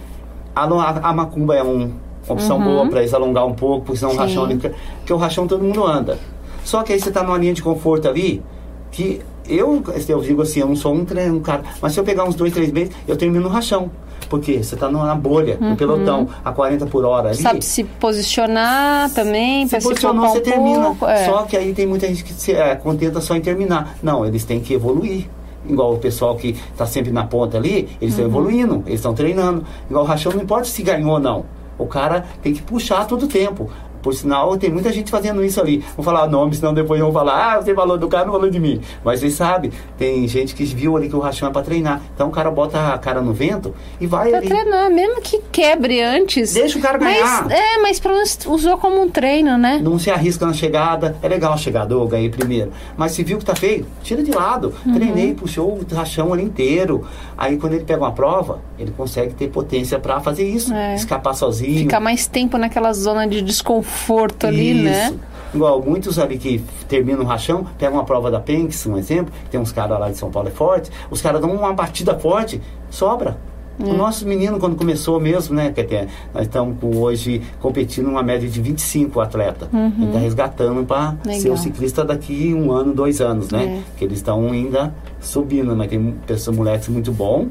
[0.54, 1.92] A, a, a macumba é um,
[2.26, 2.64] uma opção uhum.
[2.64, 4.46] boa para eles alongar um pouco, porque senão o rachão.
[4.46, 6.18] Porque o rachão todo mundo anda.
[6.62, 8.42] Só que aí você tá numa linha de conforto ali,
[8.90, 12.04] que eu, eu digo assim, eu não sou um, treino, um cara, mas se eu
[12.04, 13.90] pegar uns dois, três meses, eu termino no rachão.
[14.28, 15.70] Porque você está na bolha, uhum.
[15.70, 17.38] no pelotão, a 40 por hora ali.
[17.38, 20.84] Sabe se posicionar também, se posicionou, se você um termina.
[20.84, 21.24] Pouco, é.
[21.24, 23.96] Só que aí tem muita gente que se é, contenta só em terminar.
[24.02, 25.26] Não, eles têm que evoluir
[25.68, 28.30] igual o pessoal que está sempre na ponta ali, eles estão uhum.
[28.30, 29.64] evoluindo, eles estão treinando.
[29.88, 31.44] Igual o rachão, não importa se ganhou ou não.
[31.78, 33.70] O cara tem que puxar todo o tempo.
[34.02, 35.84] Por sinal, tem muita gente fazendo isso ali.
[35.96, 38.60] Vou falar nome, senão depois vão falar, ah, você falou do cara, não falou de
[38.60, 38.80] mim.
[39.04, 42.00] Mas vocês sabem, tem gente que viu ali que o rachão é para treinar.
[42.14, 44.48] Então o cara bota a cara no vento e vai pra ali.
[44.48, 46.54] treinar, mesmo que quebre antes.
[46.54, 47.44] Deixa o cara ganhar.
[47.44, 49.80] Mas, é, mas pelo menos usou como um treino, né?
[49.82, 51.16] Não se arrisca na chegada.
[51.22, 52.70] É legal a chegada, eu ganhei primeiro.
[52.96, 54.72] Mas se viu que tá feio, tira de lado.
[54.86, 54.94] Uhum.
[54.94, 57.06] Treinei, puxou o rachão ali inteiro.
[57.36, 60.72] Aí quando ele pega uma prova, ele consegue ter potência para fazer isso.
[60.72, 60.94] É.
[60.94, 61.78] Escapar sozinho.
[61.78, 65.14] Ficar mais tempo naquela zona de desconforto ali ali, né?
[65.54, 69.58] Igual muitos ali que terminam o rachão, pegam uma prova da Penx, um exemplo, tem
[69.58, 72.60] uns caras lá de São Paulo é forte, os caras dão uma batida forte,
[72.90, 73.38] sobra.
[73.80, 78.48] O nosso menino, quando começou mesmo, né, que até, nós estamos hoje competindo uma média
[78.48, 79.68] de 25 atletas.
[79.72, 79.92] Uhum.
[80.00, 83.64] A está resgatando para ser o ciclista daqui um ano, dois anos, né?
[83.64, 83.96] É.
[83.96, 87.46] Que eles estão ainda subindo, mas tem pessoas, moleques muito bom.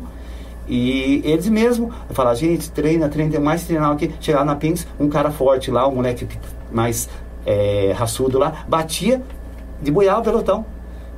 [0.67, 4.11] E eles mesmo falam, gente, treina, treina, tem mais treinar aqui.
[4.19, 6.27] Chegar na Pins, um cara forte lá, um moleque
[6.71, 7.09] mais
[7.45, 9.21] é, raçudo lá, batia
[9.81, 10.65] de boiar o pelotão.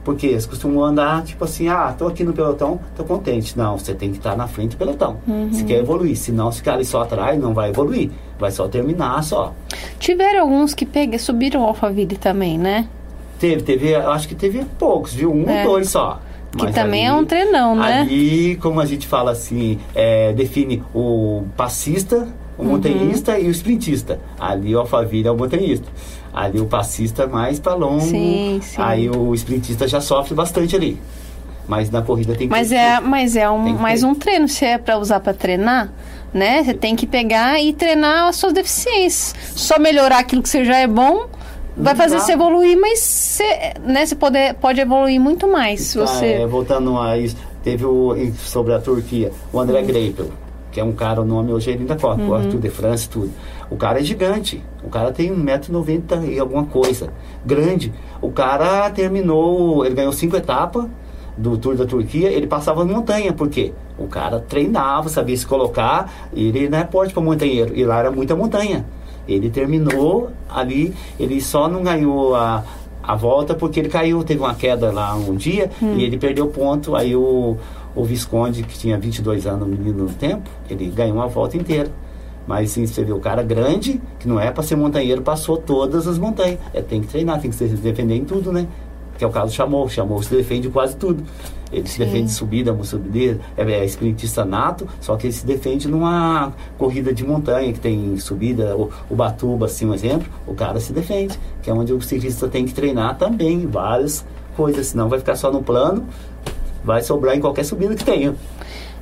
[0.04, 3.58] Porque eles costumam andar, tipo assim, ah, tô aqui no pelotão, tô contente.
[3.58, 5.18] Não, você tem que estar na frente do pelotão.
[5.28, 5.52] Uhum.
[5.52, 6.16] Se quer evoluir.
[6.16, 8.10] Senão, se ficar ali só atrás, não vai evoluir.
[8.39, 9.54] Vai só terminar, só.
[10.00, 12.88] Tiveram alguns que peguem, subiram o Alphaville também, né?
[13.39, 15.32] Teve, teve, acho que teve poucos, viu?
[15.32, 15.66] Um é.
[15.66, 16.20] ou dois só.
[16.52, 18.02] Que Mas também ali, é um treinão, né?
[18.02, 22.28] Ali, como a gente fala assim, é, define o passista,
[22.58, 22.70] o uhum.
[22.70, 24.20] montanhista e o sprintista.
[24.39, 25.88] Ali o Alphaville é o montanhista.
[26.34, 28.02] Ali o passista mais para longo.
[28.02, 28.82] Sim, sim.
[28.82, 31.00] Aí o sprintista já sofre bastante ali.
[31.68, 34.47] Mas na corrida tem que Mas é, mas é um, mais um treino.
[34.47, 35.93] Se é para usar para treinar,
[36.34, 36.64] né?
[36.64, 39.36] Você tem que pegar e treinar as suas deficiências.
[39.56, 41.28] Só melhorar aquilo que você já é bom
[41.80, 45.82] vai fazer você evoluir, mas você, né, você pode, pode evoluir muito mais.
[45.82, 46.26] Se você...
[46.26, 49.88] É, voltando a isso, teve o, sobre a Turquia, o André uhum.
[49.88, 50.28] Greipel,
[50.72, 52.50] que é um cara, o nome hoje ele ainda corre, uhum.
[52.50, 53.32] Tour de France tudo.
[53.70, 54.64] O cara é gigante.
[54.84, 57.14] O cara tem 1,90m e alguma coisa.
[57.46, 57.94] Grande.
[58.22, 60.86] O cara terminou, ele ganhou cinco etapas
[61.38, 63.72] do Tour da Turquia, ele passava montanha, por quê?
[63.98, 68.12] O cara treinava, sabia se colocar, ele não é porte para montanheiro, e lá era
[68.12, 68.86] muita montanha.
[69.32, 72.64] Ele terminou ali, ele só não ganhou a,
[73.04, 75.96] a volta porque ele caiu, teve uma queda lá um dia hum.
[75.96, 77.58] e ele perdeu ponto, aí o,
[77.96, 81.90] o Visconde, que tinha 22 anos, menino no tempo, ele ganhou uma volta inteira.
[82.48, 86.08] Mas sim, você vê o cara grande, que não é para ser montanheiro, passou todas
[86.08, 86.58] as montanhas.
[86.74, 88.68] É, tem que treinar, tem que se defender em tudo, né?
[89.20, 89.88] Que é o caso do Chamou.
[89.88, 91.24] Chamou se defende quase tudo.
[91.72, 95.88] Ele se defende de subida, subida, é, é sprintista nato, só que ele se defende
[95.88, 100.80] numa corrida de montanha, que tem subida, o, o Batuba, assim, um exemplo, o cara
[100.80, 104.26] se defende, que é onde o ciclista tem que treinar também, várias
[104.57, 106.07] coisas, senão vai ficar só no plano,
[106.84, 108.34] vai sobrar em qualquer subida que tenha.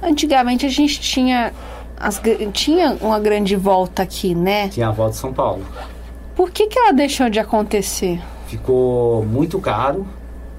[0.03, 1.53] Antigamente a gente tinha
[1.97, 4.68] as, tinha uma grande volta aqui, né?
[4.68, 5.63] Tinha a volta de São Paulo.
[6.36, 8.22] Por que, que ela deixou de acontecer?
[8.48, 10.06] Ficou muito caro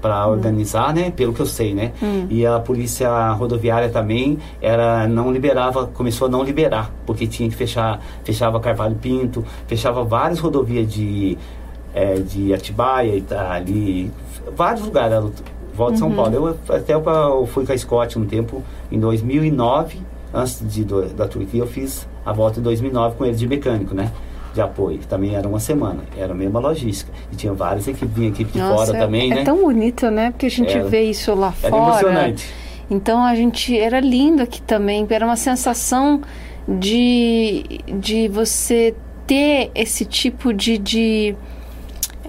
[0.01, 0.31] para hum.
[0.31, 1.11] organizar, né?
[1.11, 1.91] Pelo que eu sei, né?
[2.01, 2.27] Hum.
[2.29, 7.55] E a polícia rodoviária também era não liberava, começou a não liberar, porque tinha que
[7.55, 11.37] fechar, fechava Carvalho Pinto, fechava várias rodovias de
[11.93, 14.11] é, de Atibaia e tá ali,
[14.55, 15.31] vários lugares.
[15.73, 16.15] Volta de São uhum.
[16.15, 16.35] Paulo.
[16.35, 18.61] Eu até eu fui com a Scott um tempo
[18.91, 19.99] em 2009
[20.33, 24.11] antes de, da Turquia, eu fiz a volta em 2009 com eles de mecânico, né?
[24.53, 24.99] De apoio.
[25.07, 26.03] Também era uma semana.
[26.17, 27.11] Era a mesma logística.
[27.31, 29.41] E tinha várias equipes, vinha equipe de Nossa, fora é, também, é né?
[29.41, 30.31] É tão bonito, né?
[30.31, 32.01] Porque a gente era, vê isso lá era fora.
[32.01, 32.53] emocionante.
[32.89, 35.05] Então a gente era lindo aqui também.
[35.09, 36.21] Era uma sensação
[36.67, 38.95] de, de você
[39.27, 41.35] ter esse tipo de, de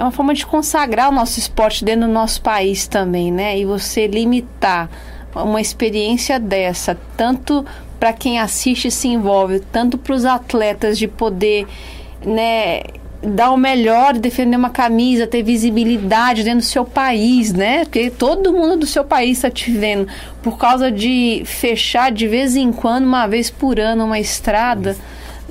[0.01, 3.59] é uma forma de consagrar o nosso esporte dentro do nosso país também, né?
[3.59, 4.89] E você limitar
[5.35, 7.65] uma experiência dessa, tanto
[7.99, 11.67] para quem assiste e se envolve, tanto para os atletas de poder,
[12.25, 12.83] né,
[13.23, 17.85] dar o melhor, defender uma camisa, ter visibilidade dentro do seu país, né?
[17.85, 20.09] Porque todo mundo do seu país está te vendo.
[20.43, 24.97] Por causa de fechar de vez em quando, uma vez por ano, uma estrada,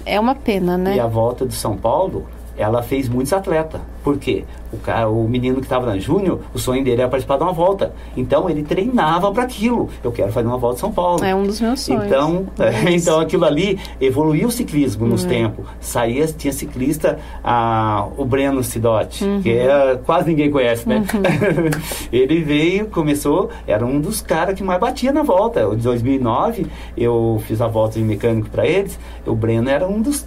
[0.05, 0.95] é uma pena, né?
[0.95, 3.81] E a volta de São Paulo, ela fez muitos atletas.
[4.03, 4.45] Por quê?
[4.71, 7.51] O, cara, o menino que estava na Júnior, o sonho dele era participar de uma
[7.51, 7.93] volta.
[8.15, 9.89] Então ele treinava para aquilo.
[10.03, 11.23] Eu quero fazer uma volta em São Paulo.
[11.23, 12.05] É um dos meus sonhos.
[12.05, 15.29] Então, é, então aquilo ali evoluiu o ciclismo nos uhum.
[15.29, 15.65] tempos.
[15.79, 19.41] Saía, tinha ciclista, ah, o Breno Sidotti, uhum.
[19.41, 21.03] que é, quase ninguém conhece, né?
[21.13, 21.69] Uhum.
[22.13, 25.61] ele veio, começou, era um dos caras que mais batia na volta.
[25.61, 28.99] Em 2009, eu fiz a volta de mecânico para eles.
[29.25, 30.25] O Breno era um dos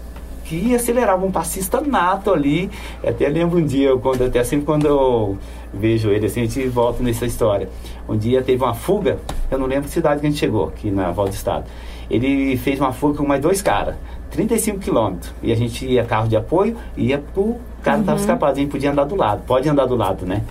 [0.61, 2.71] que acelerava um passista nato ali.
[3.07, 5.39] Até lembro um dia, quando, até sempre quando eu
[5.73, 7.69] vejo ele, assim, a gente volta nessa história.
[8.09, 9.19] Um dia teve uma fuga,
[9.51, 11.65] eu não lembro que cidade que a gente chegou, aqui na Volta do Estado.
[12.11, 13.95] Ele fez uma fuga com mais dois caras,
[14.31, 15.33] 35 quilômetros.
[15.43, 18.05] E a gente ia carro de apoio, ia pro cara uhum.
[18.05, 20.43] tava escapado, a gente podia andar do lado, pode andar do lado, né?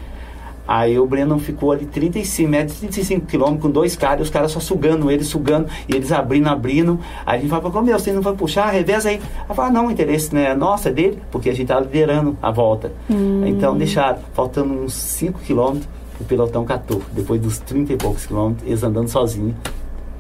[0.68, 4.60] Aí o Breno ficou ali 35 metros, 35 quilômetros com dois caras, os caras só
[4.60, 7.00] sugando ele, sugando, e eles abrindo, abrindo.
[7.26, 9.22] Aí a gente fala, como meu, você não vai puxar, reveza aí.
[9.46, 12.38] Ela fala, não, o interesse não é nosso, é dele, porque a gente tá liderando
[12.42, 12.92] a volta.
[13.10, 13.44] Hum.
[13.46, 15.88] Então deixaram, faltando uns 5 quilômetros,
[16.20, 17.02] o pelotão catou.
[17.12, 19.56] Depois dos 30 e poucos quilômetros, eles andando sozinhos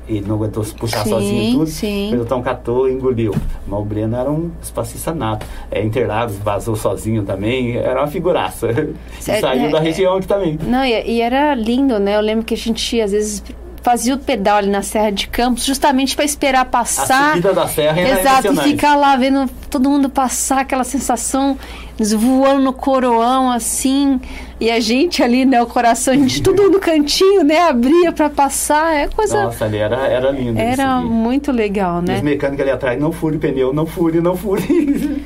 [0.08, 1.68] ele não aguentou se puxar sim, sozinho tudo.
[1.68, 2.08] Sim.
[2.08, 3.34] O pelotão catou e engoliu.
[3.68, 5.45] Mas o Breno era um espacista nato.
[5.70, 8.68] É, Interlagos vazou sozinho também, era uma figuraça.
[9.20, 10.58] Saiu é, da região aqui também.
[10.64, 12.18] Não, e, e, era lindo, né?
[12.18, 13.43] Eu lembro que a gente às vezes
[13.82, 17.29] fazia o pedal ali na Serra de Campos, justamente para esperar passar.
[17.29, 21.57] A subida da serra é Exato, e ficar lá vendo todo mundo passar, aquela sensação,
[21.97, 24.19] eles voando no coroão assim,
[24.59, 28.29] e a gente ali, né, o coração, a gente tudo no cantinho, né, abria para
[28.29, 29.45] passar, é coisa...
[29.45, 30.59] Nossa, ali era, era lindo.
[30.59, 32.17] Era muito legal, né?
[32.17, 35.25] os mecânicos ali atrás, não fure pneu, não fure, não fure.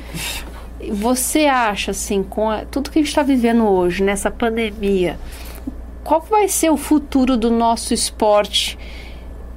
[0.88, 5.18] Você acha, assim, com a, tudo que a gente está vivendo hoje, nessa pandemia,
[6.06, 8.78] qual vai ser o futuro do nosso esporte?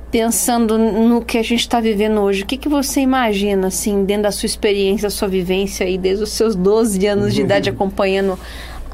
[0.09, 4.23] Pensando no que a gente está vivendo hoje, o que, que você imagina, assim, dentro
[4.23, 8.37] da sua experiência, da sua vivência aí, desde os seus 12 anos de idade acompanhando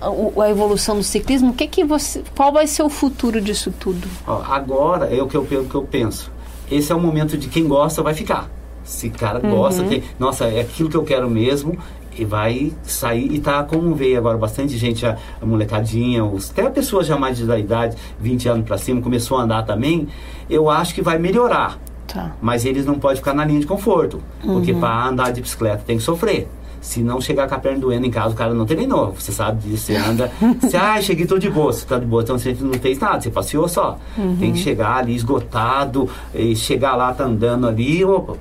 [0.01, 1.51] a, a, evolução do ciclismo?
[1.51, 4.05] O que que você, qual vai ser o futuro disso tudo?
[4.27, 6.29] Agora é o que eu, o que eu penso.
[6.69, 8.51] Esse é o momento de quem gosta vai ficar.
[8.83, 9.87] Se cara gosta, uhum.
[9.87, 11.79] tem, nossa, é aquilo que eu quero mesmo,
[12.17, 16.63] e vai sair e tá como veio agora bastante gente, a, a molecadinha, os, até
[16.63, 20.07] a pessoa já mais da idade, 20 anos para cima, começou a andar também,
[20.49, 21.79] eu acho que vai melhorar.
[22.07, 22.31] Tá.
[22.41, 24.55] Mas eles não podem ficar na linha de conforto, uhum.
[24.55, 26.47] porque para andar de bicicleta tem que sofrer.
[26.79, 29.11] Se não chegar com a perna doendo em casa, o cara não treinou.
[29.13, 30.31] Você sabe disso, você anda.
[30.61, 31.73] você, ah, cheguei, tô de boa.
[31.73, 33.97] Você tá de boa, então você não fez nada, você passeou só.
[34.15, 34.37] Uhum.
[34.37, 38.05] Tem que chegar ali esgotado, e chegar lá, tá andando ali.
[38.05, 38.37] Opa,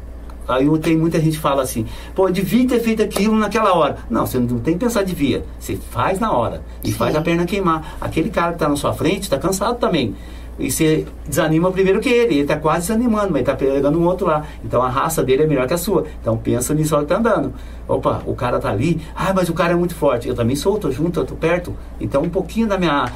[0.46, 3.96] Aí tem muita gente que fala assim, pô, devia ter feito aquilo naquela hora.
[4.10, 5.44] Não, você não tem que pensar devia.
[5.58, 6.62] Você faz na hora.
[6.82, 6.94] E Sim.
[6.94, 7.96] faz a perna queimar.
[8.00, 10.14] Aquele cara que está na sua frente está cansado também.
[10.58, 12.34] E você desanima primeiro que ele.
[12.34, 14.44] Ele está quase desanimando, mas está pegando um outro lá.
[14.64, 16.04] Então a raça dele é melhor que a sua.
[16.20, 17.52] Então pensa nisso que está andando.
[17.86, 19.00] Opa, o cara tá ali.
[19.14, 20.28] Ah, mas o cara é muito forte.
[20.28, 21.74] Eu também sou, tô junto, tô perto.
[22.00, 23.10] Então um pouquinho da minha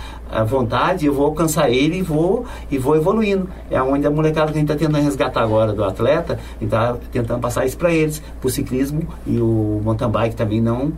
[0.47, 3.49] vontade, eu vou alcançar ele e vou, e vou evoluindo.
[3.71, 6.97] É onde a molecada que a gente está tentando resgatar agora do atleta, a está
[7.11, 10.93] tentando passar isso para eles, para o ciclismo e o mountain bike também não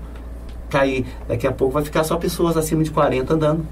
[0.69, 1.05] cair.
[1.29, 3.67] Daqui a pouco vai ficar só pessoas acima de 40 andando.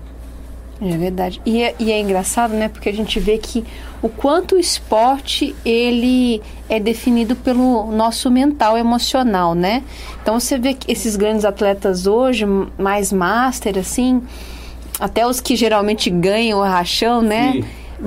[0.81, 1.41] É verdade.
[1.45, 2.69] E é, e é, engraçado, né?
[2.69, 3.65] Porque a gente vê que
[4.01, 9.83] o quanto o esporte ele é definido pelo nosso mental emocional, né?
[10.23, 12.45] Então você vê que esses grandes atletas hoje,
[12.79, 14.23] mais master, assim,
[15.01, 17.53] até os que geralmente ganham o rachão, né?
[17.53, 17.65] Sim.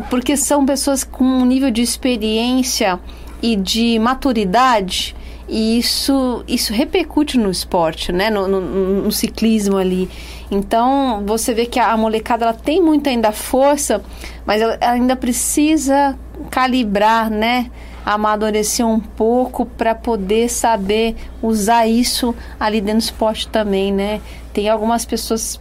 [0.10, 2.98] Porque são pessoas com um nível de experiência
[3.42, 5.14] e de maturidade
[5.52, 8.30] e isso, isso repercute no esporte, né?
[8.30, 8.62] No, no,
[9.02, 10.10] no, ciclismo ali.
[10.50, 14.02] Então, você vê que a, molecada ela tem muito ainda força,
[14.46, 16.18] mas ela, ela ainda precisa
[16.50, 17.70] calibrar, né?
[18.06, 24.22] Amadurecer um pouco para poder saber usar isso ali dentro do esporte também, né?
[24.54, 25.60] Tem algumas pessoas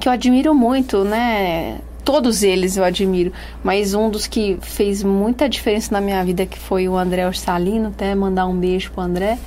[0.00, 1.82] que eu admiro muito, né?
[2.04, 3.32] Todos eles eu admiro,
[3.62, 7.88] mas um dos que fez muita diferença na minha vida que foi o André Orsalino,
[7.88, 9.38] até mandar um beijo pro André.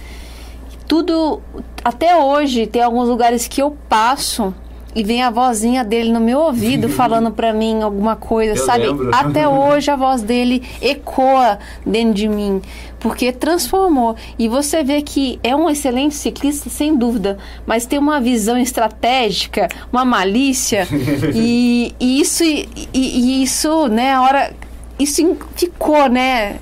[0.88, 1.42] Tudo
[1.84, 4.54] até hoje tem alguns lugares que eu passo
[4.96, 8.88] e vem a vozinha dele no meu ouvido falando para mim alguma coisa, eu sabe?
[8.88, 9.12] Lembro.
[9.14, 12.62] Até hoje a voz dele ecoa dentro de mim,
[13.00, 14.16] porque transformou.
[14.40, 19.68] E você vê que é um excelente ciclista, sem dúvida, mas tem uma visão estratégica,
[19.92, 20.88] uma malícia,
[21.36, 24.54] e, e, isso, e, e isso, né, a hora
[24.98, 26.58] isso ficou, né?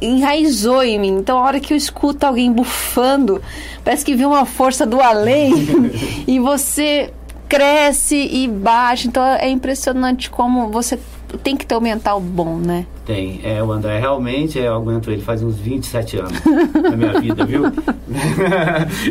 [0.00, 1.18] Enraizou em mim.
[1.18, 3.40] Então, a hora que eu escuto alguém bufando,
[3.84, 5.52] parece que vem uma força do além
[6.26, 7.12] e você
[7.48, 9.08] cresce e baixa.
[9.08, 10.98] Então é impressionante como você
[11.42, 12.86] tem que ter o um mental bom, né?
[13.04, 13.40] Tem.
[13.44, 16.32] É, o André realmente, eu aguento ele faz uns 27 anos
[16.82, 17.64] na minha vida, viu?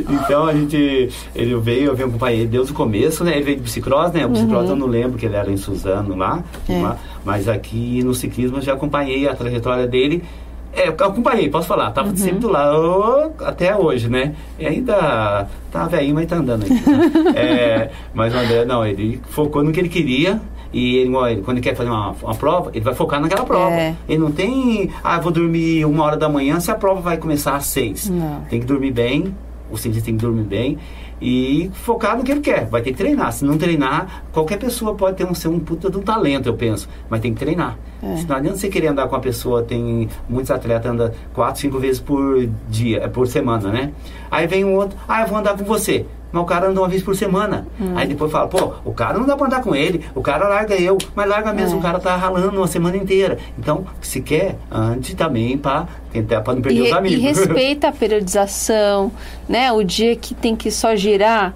[0.10, 3.36] então a gente, ele veio, eu vim acompanhar ele desde o começo, né?
[3.36, 4.26] Ele veio de bicicross, né?
[4.26, 4.72] O bicicross uhum.
[4.72, 6.96] eu não lembro que ele era em Suzano lá, é.
[7.24, 10.24] mas aqui no ciclismo eu já acompanhei a trajetória dele
[10.76, 11.92] é, eu acompanhei, posso falar.
[11.92, 12.18] Tava uhum.
[12.18, 14.36] sempre do lado até hoje, né?
[14.60, 16.70] E ainda tá velhinho, mas tá andando aí.
[17.36, 20.42] é, mas o André, não, ele focou no que ele queria.
[20.74, 21.12] E ele,
[21.44, 23.74] quando ele quer fazer uma, uma prova, ele vai focar naquela prova.
[23.74, 23.96] É.
[24.10, 27.56] Ele não tem, ah, vou dormir uma hora da manhã se a prova vai começar
[27.56, 28.10] às seis.
[28.10, 28.42] Não.
[28.50, 29.34] Tem que dormir bem,
[29.72, 30.78] o cientista tem que dormir bem
[31.22, 32.66] e focar no que ele quer.
[32.66, 33.32] Vai ter que treinar.
[33.32, 36.54] Se não treinar, qualquer pessoa pode ter um, ser um puta de um talento, eu
[36.54, 36.90] penso.
[37.10, 37.78] Mas tem que treinar.
[38.02, 38.18] É.
[38.18, 41.80] Se não adianta você querer andar com a pessoa, tem muitos atletas andam quatro, cinco
[41.80, 43.92] vezes por dia, é por semana, né?
[44.30, 46.06] Aí vem um outro, ah, eu vou andar com você
[46.36, 47.66] mas o cara anda uma vez por semana.
[47.80, 47.94] Hum.
[47.96, 50.76] Aí depois fala, pô, o cara não dá pra andar com ele, o cara larga
[50.76, 51.80] eu, mas larga mesmo, é.
[51.80, 53.38] o cara tá ralando uma semana inteira.
[53.58, 57.18] Então, se quer, ande também pra tentar pra não perder e, os amigos.
[57.18, 59.14] E respeita a periodização,
[59.48, 59.72] né?
[59.72, 61.54] O dia que tem que só girar.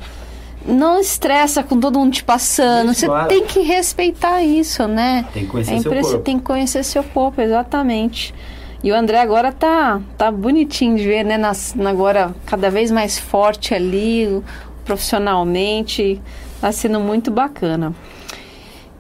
[0.66, 2.94] Não estressa com todo mundo te passando.
[2.94, 3.28] Você claro.
[3.28, 5.26] tem que respeitar isso, né?
[5.34, 6.20] Tem que conhecer é seu corpo.
[6.20, 8.34] Tem que conhecer seu corpo, exatamente.
[8.82, 11.38] E o André agora tá, tá bonitinho de ver, né?
[11.38, 14.42] Nas, agora cada vez mais forte ali,
[14.90, 16.20] profissionalmente.
[16.56, 17.94] Está sendo muito bacana.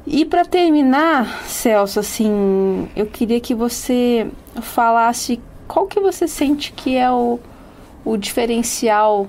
[0.05, 4.27] E para terminar, Celso, assim, eu queria que você
[4.61, 7.39] falasse qual que você sente que é o,
[8.05, 9.27] o diferencial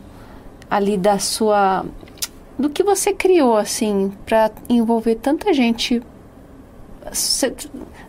[0.71, 1.85] ali da sua
[2.59, 6.03] do que você criou assim para envolver tanta gente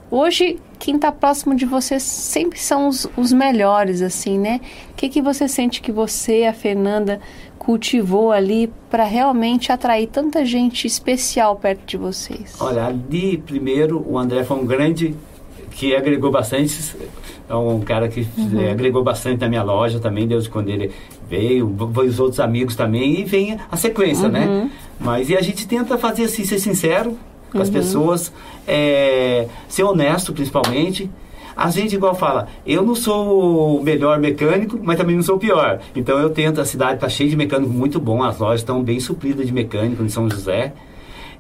[0.10, 4.60] hoje quem está próximo de você sempre são os, os melhores assim né
[4.92, 7.20] o que que você sente que você a Fernanda
[7.58, 14.18] cultivou ali para realmente atrair tanta gente especial perto de vocês olha ali primeiro o
[14.18, 15.16] André foi um grande
[15.72, 16.96] que agregou bastante
[17.52, 18.62] é um cara que uhum.
[18.62, 20.90] é, agregou bastante na minha loja também, desde quando ele
[21.30, 24.46] veio, os outros amigos também, e vem a sequência, né?
[24.46, 24.64] uhum.
[24.64, 24.72] né?
[24.98, 27.18] Mas e a gente tenta fazer assim, ser sincero
[27.52, 27.64] com uhum.
[27.64, 28.34] as pessoas,
[28.68, 31.10] é, ser honesto principalmente.
[31.56, 35.40] A gente, igual fala, eu não sou o melhor mecânico, mas também não sou o
[35.40, 35.80] pior.
[35.96, 39.00] Então eu tento, a cidade está cheia de mecânico muito bom, as lojas estão bem
[39.00, 40.74] supridas de mecânico em São José.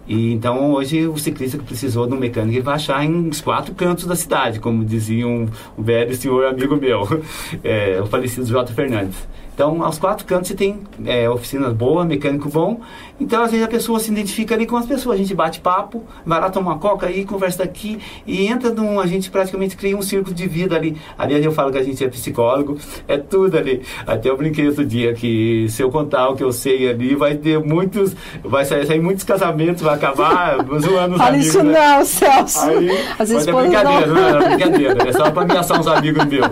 [0.07, 3.73] E então hoje o ciclista que precisou de um mecânico ele vai achar em quatro
[3.73, 5.47] cantos da cidade, como dizia um,
[5.77, 7.07] um velho senhor amigo meu,
[7.63, 8.73] é, o falecido J.
[8.73, 9.27] Fernandes.
[9.53, 12.81] Então, aos quatro cantos você tem é, oficinas boas, mecânico bom.
[13.21, 15.15] Então, às vezes a pessoa se identifica ali com as pessoas.
[15.15, 18.99] A gente bate papo, vai lá tomar uma coca aí, conversa aqui e entra num.
[18.99, 20.97] A gente praticamente cria um círculo de vida ali.
[21.17, 23.83] Ali eu falo que a gente é psicólogo, é tudo ali.
[24.07, 27.35] Até eu brinquei outro dia que se eu contar o que eu sei ali, vai
[27.35, 28.15] ter muitos.
[28.43, 31.45] Vai sair, sair muitos casamentos, vai acabar zoando os Fala amigos.
[31.47, 31.79] isso né?
[31.97, 32.59] não, Celso.
[32.69, 34.15] Aí, Às vezes é brincadeira, não.
[34.15, 35.09] não é brincadeira.
[35.09, 36.49] É só para ameaçar uns amigos meus.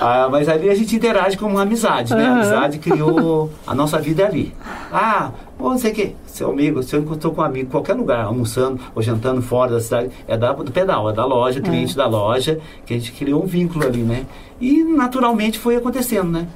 [0.00, 2.24] Ah, mas ali a gente interage como uma amizade, né?
[2.26, 4.54] A amizade criou a nossa vida ali.
[4.92, 5.30] Ah,
[5.62, 7.94] ou não sei o que, seu amigo, se eu encontrou com um amigo em qualquer
[7.94, 11.96] lugar, almoçando ou jantando fora da cidade, é da, do pedal, é da loja, cliente
[11.96, 14.26] da loja, que a gente criou um vínculo ali, né?
[14.60, 16.46] E naturalmente foi acontecendo, né?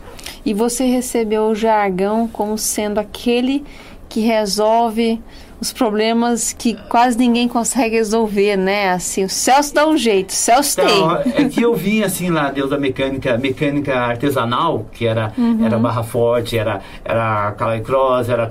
[0.44, 3.64] E você recebeu o jargão como sendo aquele
[4.08, 5.20] que resolve
[5.60, 8.90] os problemas que quase ninguém consegue resolver, né?
[8.90, 11.32] Assim, o Celso dá um jeito, o Celso então, tem.
[11.44, 15.64] É que eu vim assim lá, Deus da mecânica, mecânica artesanal, que era, uhum.
[15.64, 18.48] era barra forte, era, era Caloi Cross, era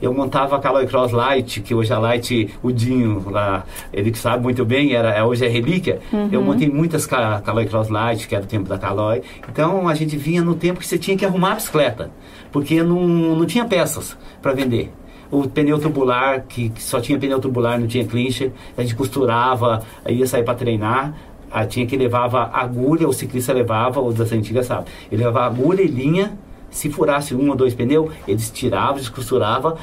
[0.00, 4.18] eu montava a Caloi Cross Light, que hoje a Light, o Dinho lá, ele que
[4.18, 6.00] sabe muito bem, era, é, hoje é relíquia.
[6.12, 6.28] Uhum.
[6.30, 9.22] Eu montei muitas Caloi Cross Light, que era o tempo da Caloi.
[9.48, 12.10] Então a gente vinha no tempo que você tinha que arrumar a bicicleta,
[12.52, 14.92] porque não, não tinha peças para vender
[15.30, 19.82] o pneu tubular, que, que, só tinha pneu tubular, não tinha clincher, a gente costurava,
[20.08, 21.14] ia sair para treinar,
[21.50, 25.82] a, tinha que levava agulha, o ciclista levava, o das antigas sabe, ele levava agulha
[25.82, 26.38] e linha,
[26.70, 29.76] se furasse um ou dois pneus, eles tiravam, descosturava,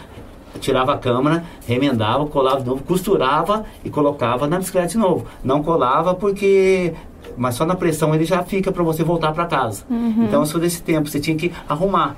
[0.60, 5.26] tirava a câmara, remendava, colava de novo, costurava e colocava na bicicleta de novo.
[5.44, 6.94] Não colava porque
[7.38, 9.84] mas só na pressão ele já fica para você voltar para casa.
[9.90, 10.26] Uhum.
[10.26, 12.16] Então, se desse tempo, você tinha que arrumar.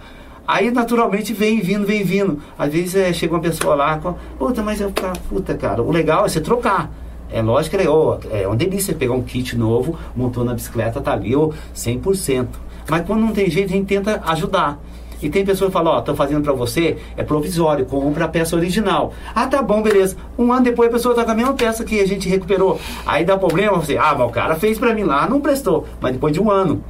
[0.48, 2.40] Aí naturalmente vem vindo, vem vindo.
[2.58, 4.00] Às vezes é, chega uma pessoa lá,
[4.40, 4.94] puta, mas eu,
[5.28, 6.90] puta, cara, o legal é você trocar.
[7.30, 11.12] É lógico que oh, é uma delícia pegar um kit novo, montou na bicicleta, tá
[11.12, 12.48] ali, oh, 100%.
[12.90, 14.80] Mas quando não tem jeito, a gente tenta ajudar.
[15.22, 18.28] E tem pessoa que fala, ó, oh, tô fazendo para você, é provisório, compra a
[18.28, 19.14] peça original.
[19.36, 20.16] Ah, tá bom, beleza.
[20.38, 22.80] Um ano depois a pessoa tá com a mesma peça que a gente recuperou.
[23.06, 25.86] Aí dá problema, você, ah, mas o cara fez para mim lá, não prestou.
[26.00, 26.82] Mas depois de um ano.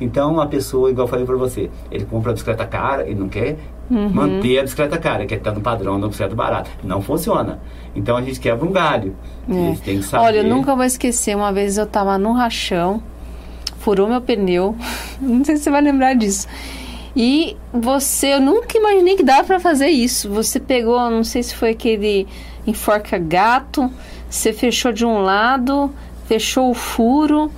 [0.00, 3.28] Então a pessoa, igual eu falei para você, ele compra a bicicleta cara, ele não
[3.28, 3.56] quer
[3.90, 4.10] uhum.
[4.10, 6.70] manter a bicicleta cara, quer estar no padrão da bicicleta barata.
[6.82, 7.60] Não funciona.
[7.94, 9.16] Então a gente quebra um galho.
[9.48, 9.74] É.
[9.84, 10.24] tem que saber.
[10.24, 13.02] Olha, eu nunca vou esquecer, uma vez eu estava num rachão,
[13.78, 14.76] furou meu pneu,
[15.20, 16.46] não sei se você vai lembrar disso.
[17.18, 20.28] E você, eu nunca imaginei que dava para fazer isso.
[20.28, 22.26] Você pegou, não sei se foi aquele
[22.66, 23.90] enforca gato,
[24.28, 25.90] você fechou de um lado,
[26.26, 27.50] fechou o furo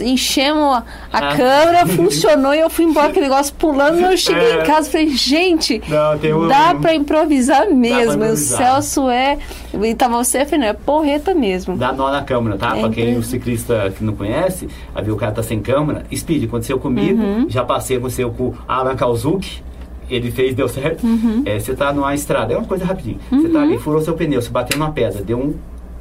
[0.00, 1.36] enchemos a, a ah.
[1.36, 3.98] câmera, funcionou e eu fui embora aquele negócio pulando.
[4.00, 4.60] Eu cheguei é.
[4.60, 8.18] em casa e falei, gente, não, um, dá pra improvisar mesmo.
[8.18, 8.60] Pra improvisar.
[8.60, 9.38] O Celso é.
[9.82, 11.76] E tava você, Fernando, é porreta mesmo.
[11.76, 12.76] Dá nó na câmera, tá?
[12.76, 16.04] É pra quem o ciclista que não conhece, aí o cara tá sem câmera.
[16.14, 17.46] Speed, aconteceu comigo, uhum.
[17.48, 19.62] já passei, aconteceu com Alan Kalzuki
[20.10, 21.06] ele fez, deu certo.
[21.06, 21.42] Uhum.
[21.46, 23.18] É, você tá numa estrada, é uma coisa rapidinho.
[23.30, 23.40] Uhum.
[23.40, 25.54] Você tá ali, furou seu pneu, você bateu numa pedra, deu um.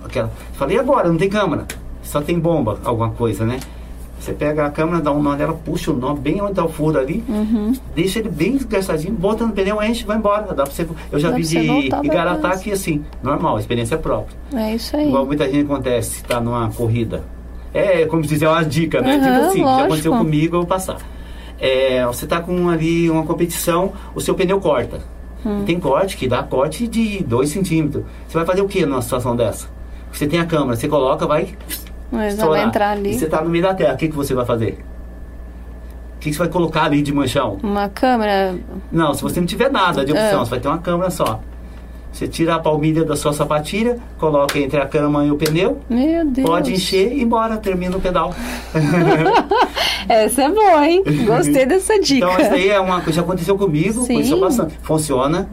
[0.04, 0.30] Aquela.
[0.54, 1.08] Falei, agora?
[1.08, 1.66] Não tem câmera
[2.12, 3.58] só tem bomba, alguma coisa, né?
[4.20, 6.70] Você pega a câmera, dá um nó nela, puxa o nó bem onde está o
[6.70, 7.74] furo ali, uhum.
[7.96, 10.54] deixa ele bem desgastadinho, bota no pneu, enche, vai embora.
[10.54, 11.58] Dá pra você, eu já dá vi de
[12.04, 14.38] Igaratá aqui assim, normal, experiência própria.
[14.54, 15.08] É isso aí.
[15.08, 17.24] Igual muita gente acontece, está numa corrida.
[17.74, 19.16] É, como dizer, é uma dica, né?
[19.16, 19.80] Uhum, tipo assim, lógico.
[19.80, 20.98] já aconteceu comigo, eu vou passar.
[21.58, 25.00] É, você está com ali uma competição, o seu pneu corta.
[25.46, 25.64] Hum.
[25.66, 28.04] Tem corte que dá corte de 2 centímetros.
[28.28, 29.68] Você vai fazer o que numa situação dessa?
[30.12, 31.56] Você tem a câmera, você coloca, vai
[32.12, 33.12] mas vai entrar ali.
[33.12, 34.80] E você está no meio da terra, o que, que você vai fazer?
[36.16, 37.58] O que, que você vai colocar ali de manchão?
[37.64, 38.56] Uma câmera?
[38.92, 40.46] Não, se você não tiver nada de opção, é.
[40.46, 41.40] você vai ter uma câmera só.
[42.12, 45.80] Você tira a palmilha da sua sapatilha, coloca entre a cama e o pneu.
[45.90, 46.46] Meu Deus.
[46.46, 48.36] Pode encher e embora, termina o pedal.
[50.10, 51.04] Essa é boa, hein?
[51.26, 52.26] Gostei dessa dica.
[52.26, 54.16] Então, essa aí é uma coisa que aconteceu comigo, Sim.
[54.16, 54.78] aconteceu bastante.
[54.82, 55.48] Funciona.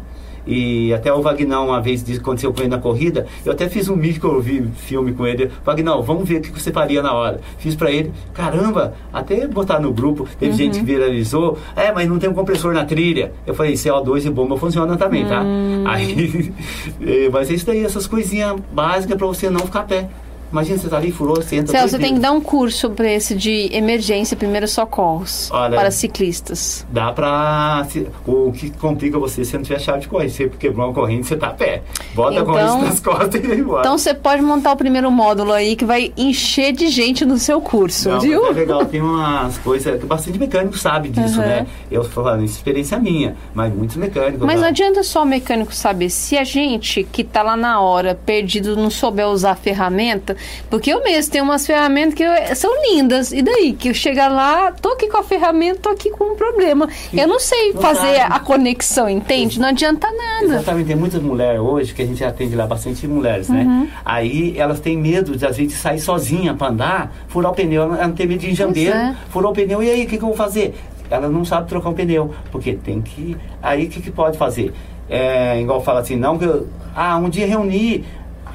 [0.49, 3.27] E até o Vagnão, uma vez, disse que aconteceu com ele na corrida.
[3.45, 5.51] Eu até fiz um micro vi- filme com ele.
[5.65, 7.39] Vagnão, vamos ver o que você faria na hora.
[7.59, 8.11] Fiz pra ele.
[8.33, 10.27] Caramba, até botar no grupo.
[10.41, 11.59] Teve gente que viralizou.
[11.77, 13.33] É, mas não tem um compressor na trilha.
[13.47, 15.43] Eu falei, CO2 e bomba funciona também, tá?
[15.87, 16.51] Aí,
[17.01, 20.09] eh, mas é isso daí, essas coisinhas básicas pra você não ficar a pé.
[20.51, 21.73] Imagina, você tá ali, furou, você entra.
[21.73, 25.91] Celso, você tem que dar um curso para esse de emergência, primeiros socorros Olha- para
[25.91, 26.87] ciclistas.
[26.91, 27.87] Dá pra.
[27.91, 30.33] se- O que complica você se não tiver chave de corrente.
[30.33, 31.83] Você quebrou uma corrente, você tá a pé.
[32.15, 33.81] Bota Então- a corrente nas costas e vai embora.
[33.81, 37.61] Então você pode montar o primeiro módulo aí que vai encher de gente no seu
[37.61, 38.47] curso, Não, viu?
[38.47, 41.47] é legal, tem umas coisas que bastante mecânico sabe disso, Uhum.
[41.47, 41.67] né?
[41.91, 44.47] Eu tô falando, isso é experiência minha, mas muitos mecânicos.
[44.47, 44.69] Mas não tá?
[44.69, 46.09] adianta só o mecânico saber.
[46.11, 50.37] Se a gente que tá lá na hora, perdido, não souber usar a ferramenta,
[50.71, 53.33] porque eu mesmo tenho umas ferramentas que eu- são lindas.
[53.33, 53.73] E daí?
[53.73, 56.89] Que eu chegar lá, tô aqui com a ferramenta, tô aqui com um problema.
[57.13, 58.33] Eu não sei Não fazer sabe.
[58.35, 59.59] a conexão, entende?
[59.61, 60.45] Não adianta nada.
[60.57, 63.63] Exatamente, tem muitas mulheres hoje, que a gente atende lá bastante mulheres, né?
[63.63, 63.89] Uhum.
[64.05, 68.07] Aí elas têm medo de, às vezes, sair sozinha pra andar, furar o pneu, ela
[68.07, 69.17] não tem medo de enjambeiro, é.
[69.31, 70.75] furou o pneu, e aí, o que, que eu vou fazer?
[71.11, 73.37] Ela não sabe trocar um pneu, porque tem que.
[73.63, 74.73] Aí o que, que pode fazer?
[75.09, 76.67] É, igual fala assim, não que eu.
[76.95, 78.05] Ah, um dia reunir.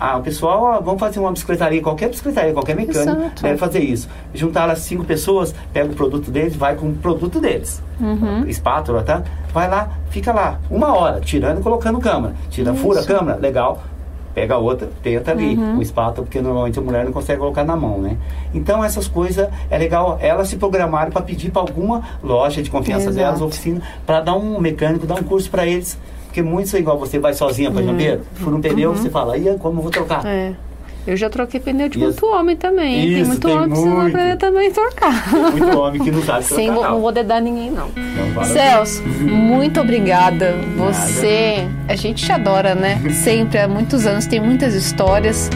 [0.05, 3.41] Ah, o pessoal, ó, vamos fazer uma bicicletaria, qualquer bicicletaria, qualquer mecânico Exato.
[3.41, 4.09] deve fazer isso.
[4.33, 7.81] Juntar as cinco pessoas, pega o produto deles, vai com o produto deles.
[8.01, 8.45] Uhum.
[8.45, 9.23] Espátula, tá?
[9.53, 12.35] Vai lá, fica lá, uma hora, tirando e colocando câmera.
[12.49, 13.81] Tira, fura a câmera, legal.
[14.35, 15.77] Pega a outra, tenta ali, Uhum.
[15.77, 18.17] o espátula, porque normalmente a mulher não consegue colocar na mão, né?
[18.53, 23.03] Então essas coisas é legal elas se programarem para pedir para alguma loja de confiança
[23.09, 23.15] Exato.
[23.15, 25.97] delas, oficina, para dar um mecânico, dar um curso para eles.
[26.33, 29.47] Porque muitos são igual você vai sozinha para Jambeiro, fura um pneu, você fala, e
[29.47, 30.23] aí, como eu vou trocar?
[30.25, 30.31] Uhum.
[30.31, 30.53] É.
[31.05, 32.05] Eu já troquei pneu de Isso.
[32.07, 33.01] muito homem também.
[33.01, 34.15] tem Isso, muito tem homem precisando muito.
[34.15, 35.31] aprender também a trocar.
[35.51, 36.55] Muito homem que não sabe trocar.
[36.55, 36.81] Sem, não.
[36.81, 37.87] não vou dedar ninguém, não.
[37.89, 40.55] Então, fala- Celso, muito obrigada.
[40.75, 42.99] Você, a gente te adora, né?
[43.11, 45.51] Sempre, há muitos anos, tem muitas histórias.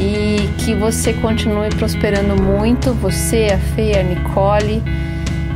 [0.00, 4.82] E que você continue prosperando muito, você, a Fê, a Nicole.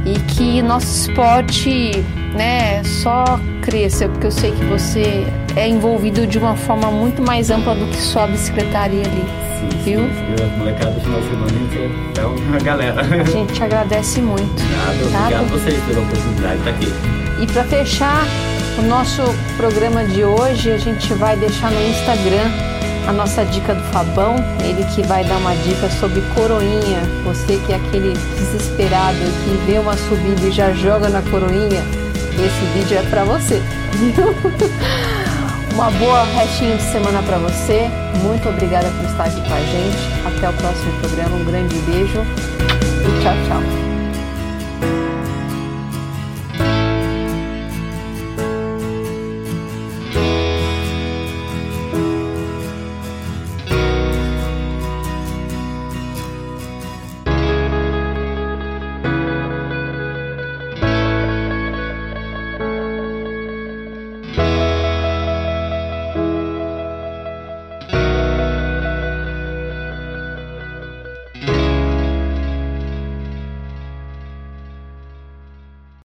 [0.05, 2.05] E que nosso esporte,
[2.35, 5.27] né, só cresça, porque eu sei que você
[5.57, 9.25] é envolvido de uma forma muito mais ampla do que só a bicicletaria ali.
[9.61, 10.01] Sim, Viu?
[10.01, 10.45] sim.
[10.45, 11.53] As molecadas do final de semana,
[12.11, 13.01] então, a galera.
[13.01, 14.63] A gente te agradece muito.
[14.63, 15.21] Nada, Tá?
[15.27, 16.93] obrigado a vocês pela oportunidade de estar aqui.
[17.43, 18.25] E para fechar
[18.79, 19.23] o nosso
[19.57, 22.51] programa de hoje, a gente vai deixar no Instagram
[23.07, 27.01] a nossa dica do Fabão, ele que vai dar uma dica sobre coroinha.
[27.25, 31.83] Você que é aquele desesperado que vê uma subida e já joga na coroinha,
[32.41, 33.63] esse vídeo é para você.
[35.75, 37.89] Uma boa restinho de semana para você.
[38.23, 39.97] Muito obrigada por estar aqui com a gente.
[40.27, 41.37] Até o próximo programa.
[41.37, 43.92] Um grande beijo e tchau, tchau.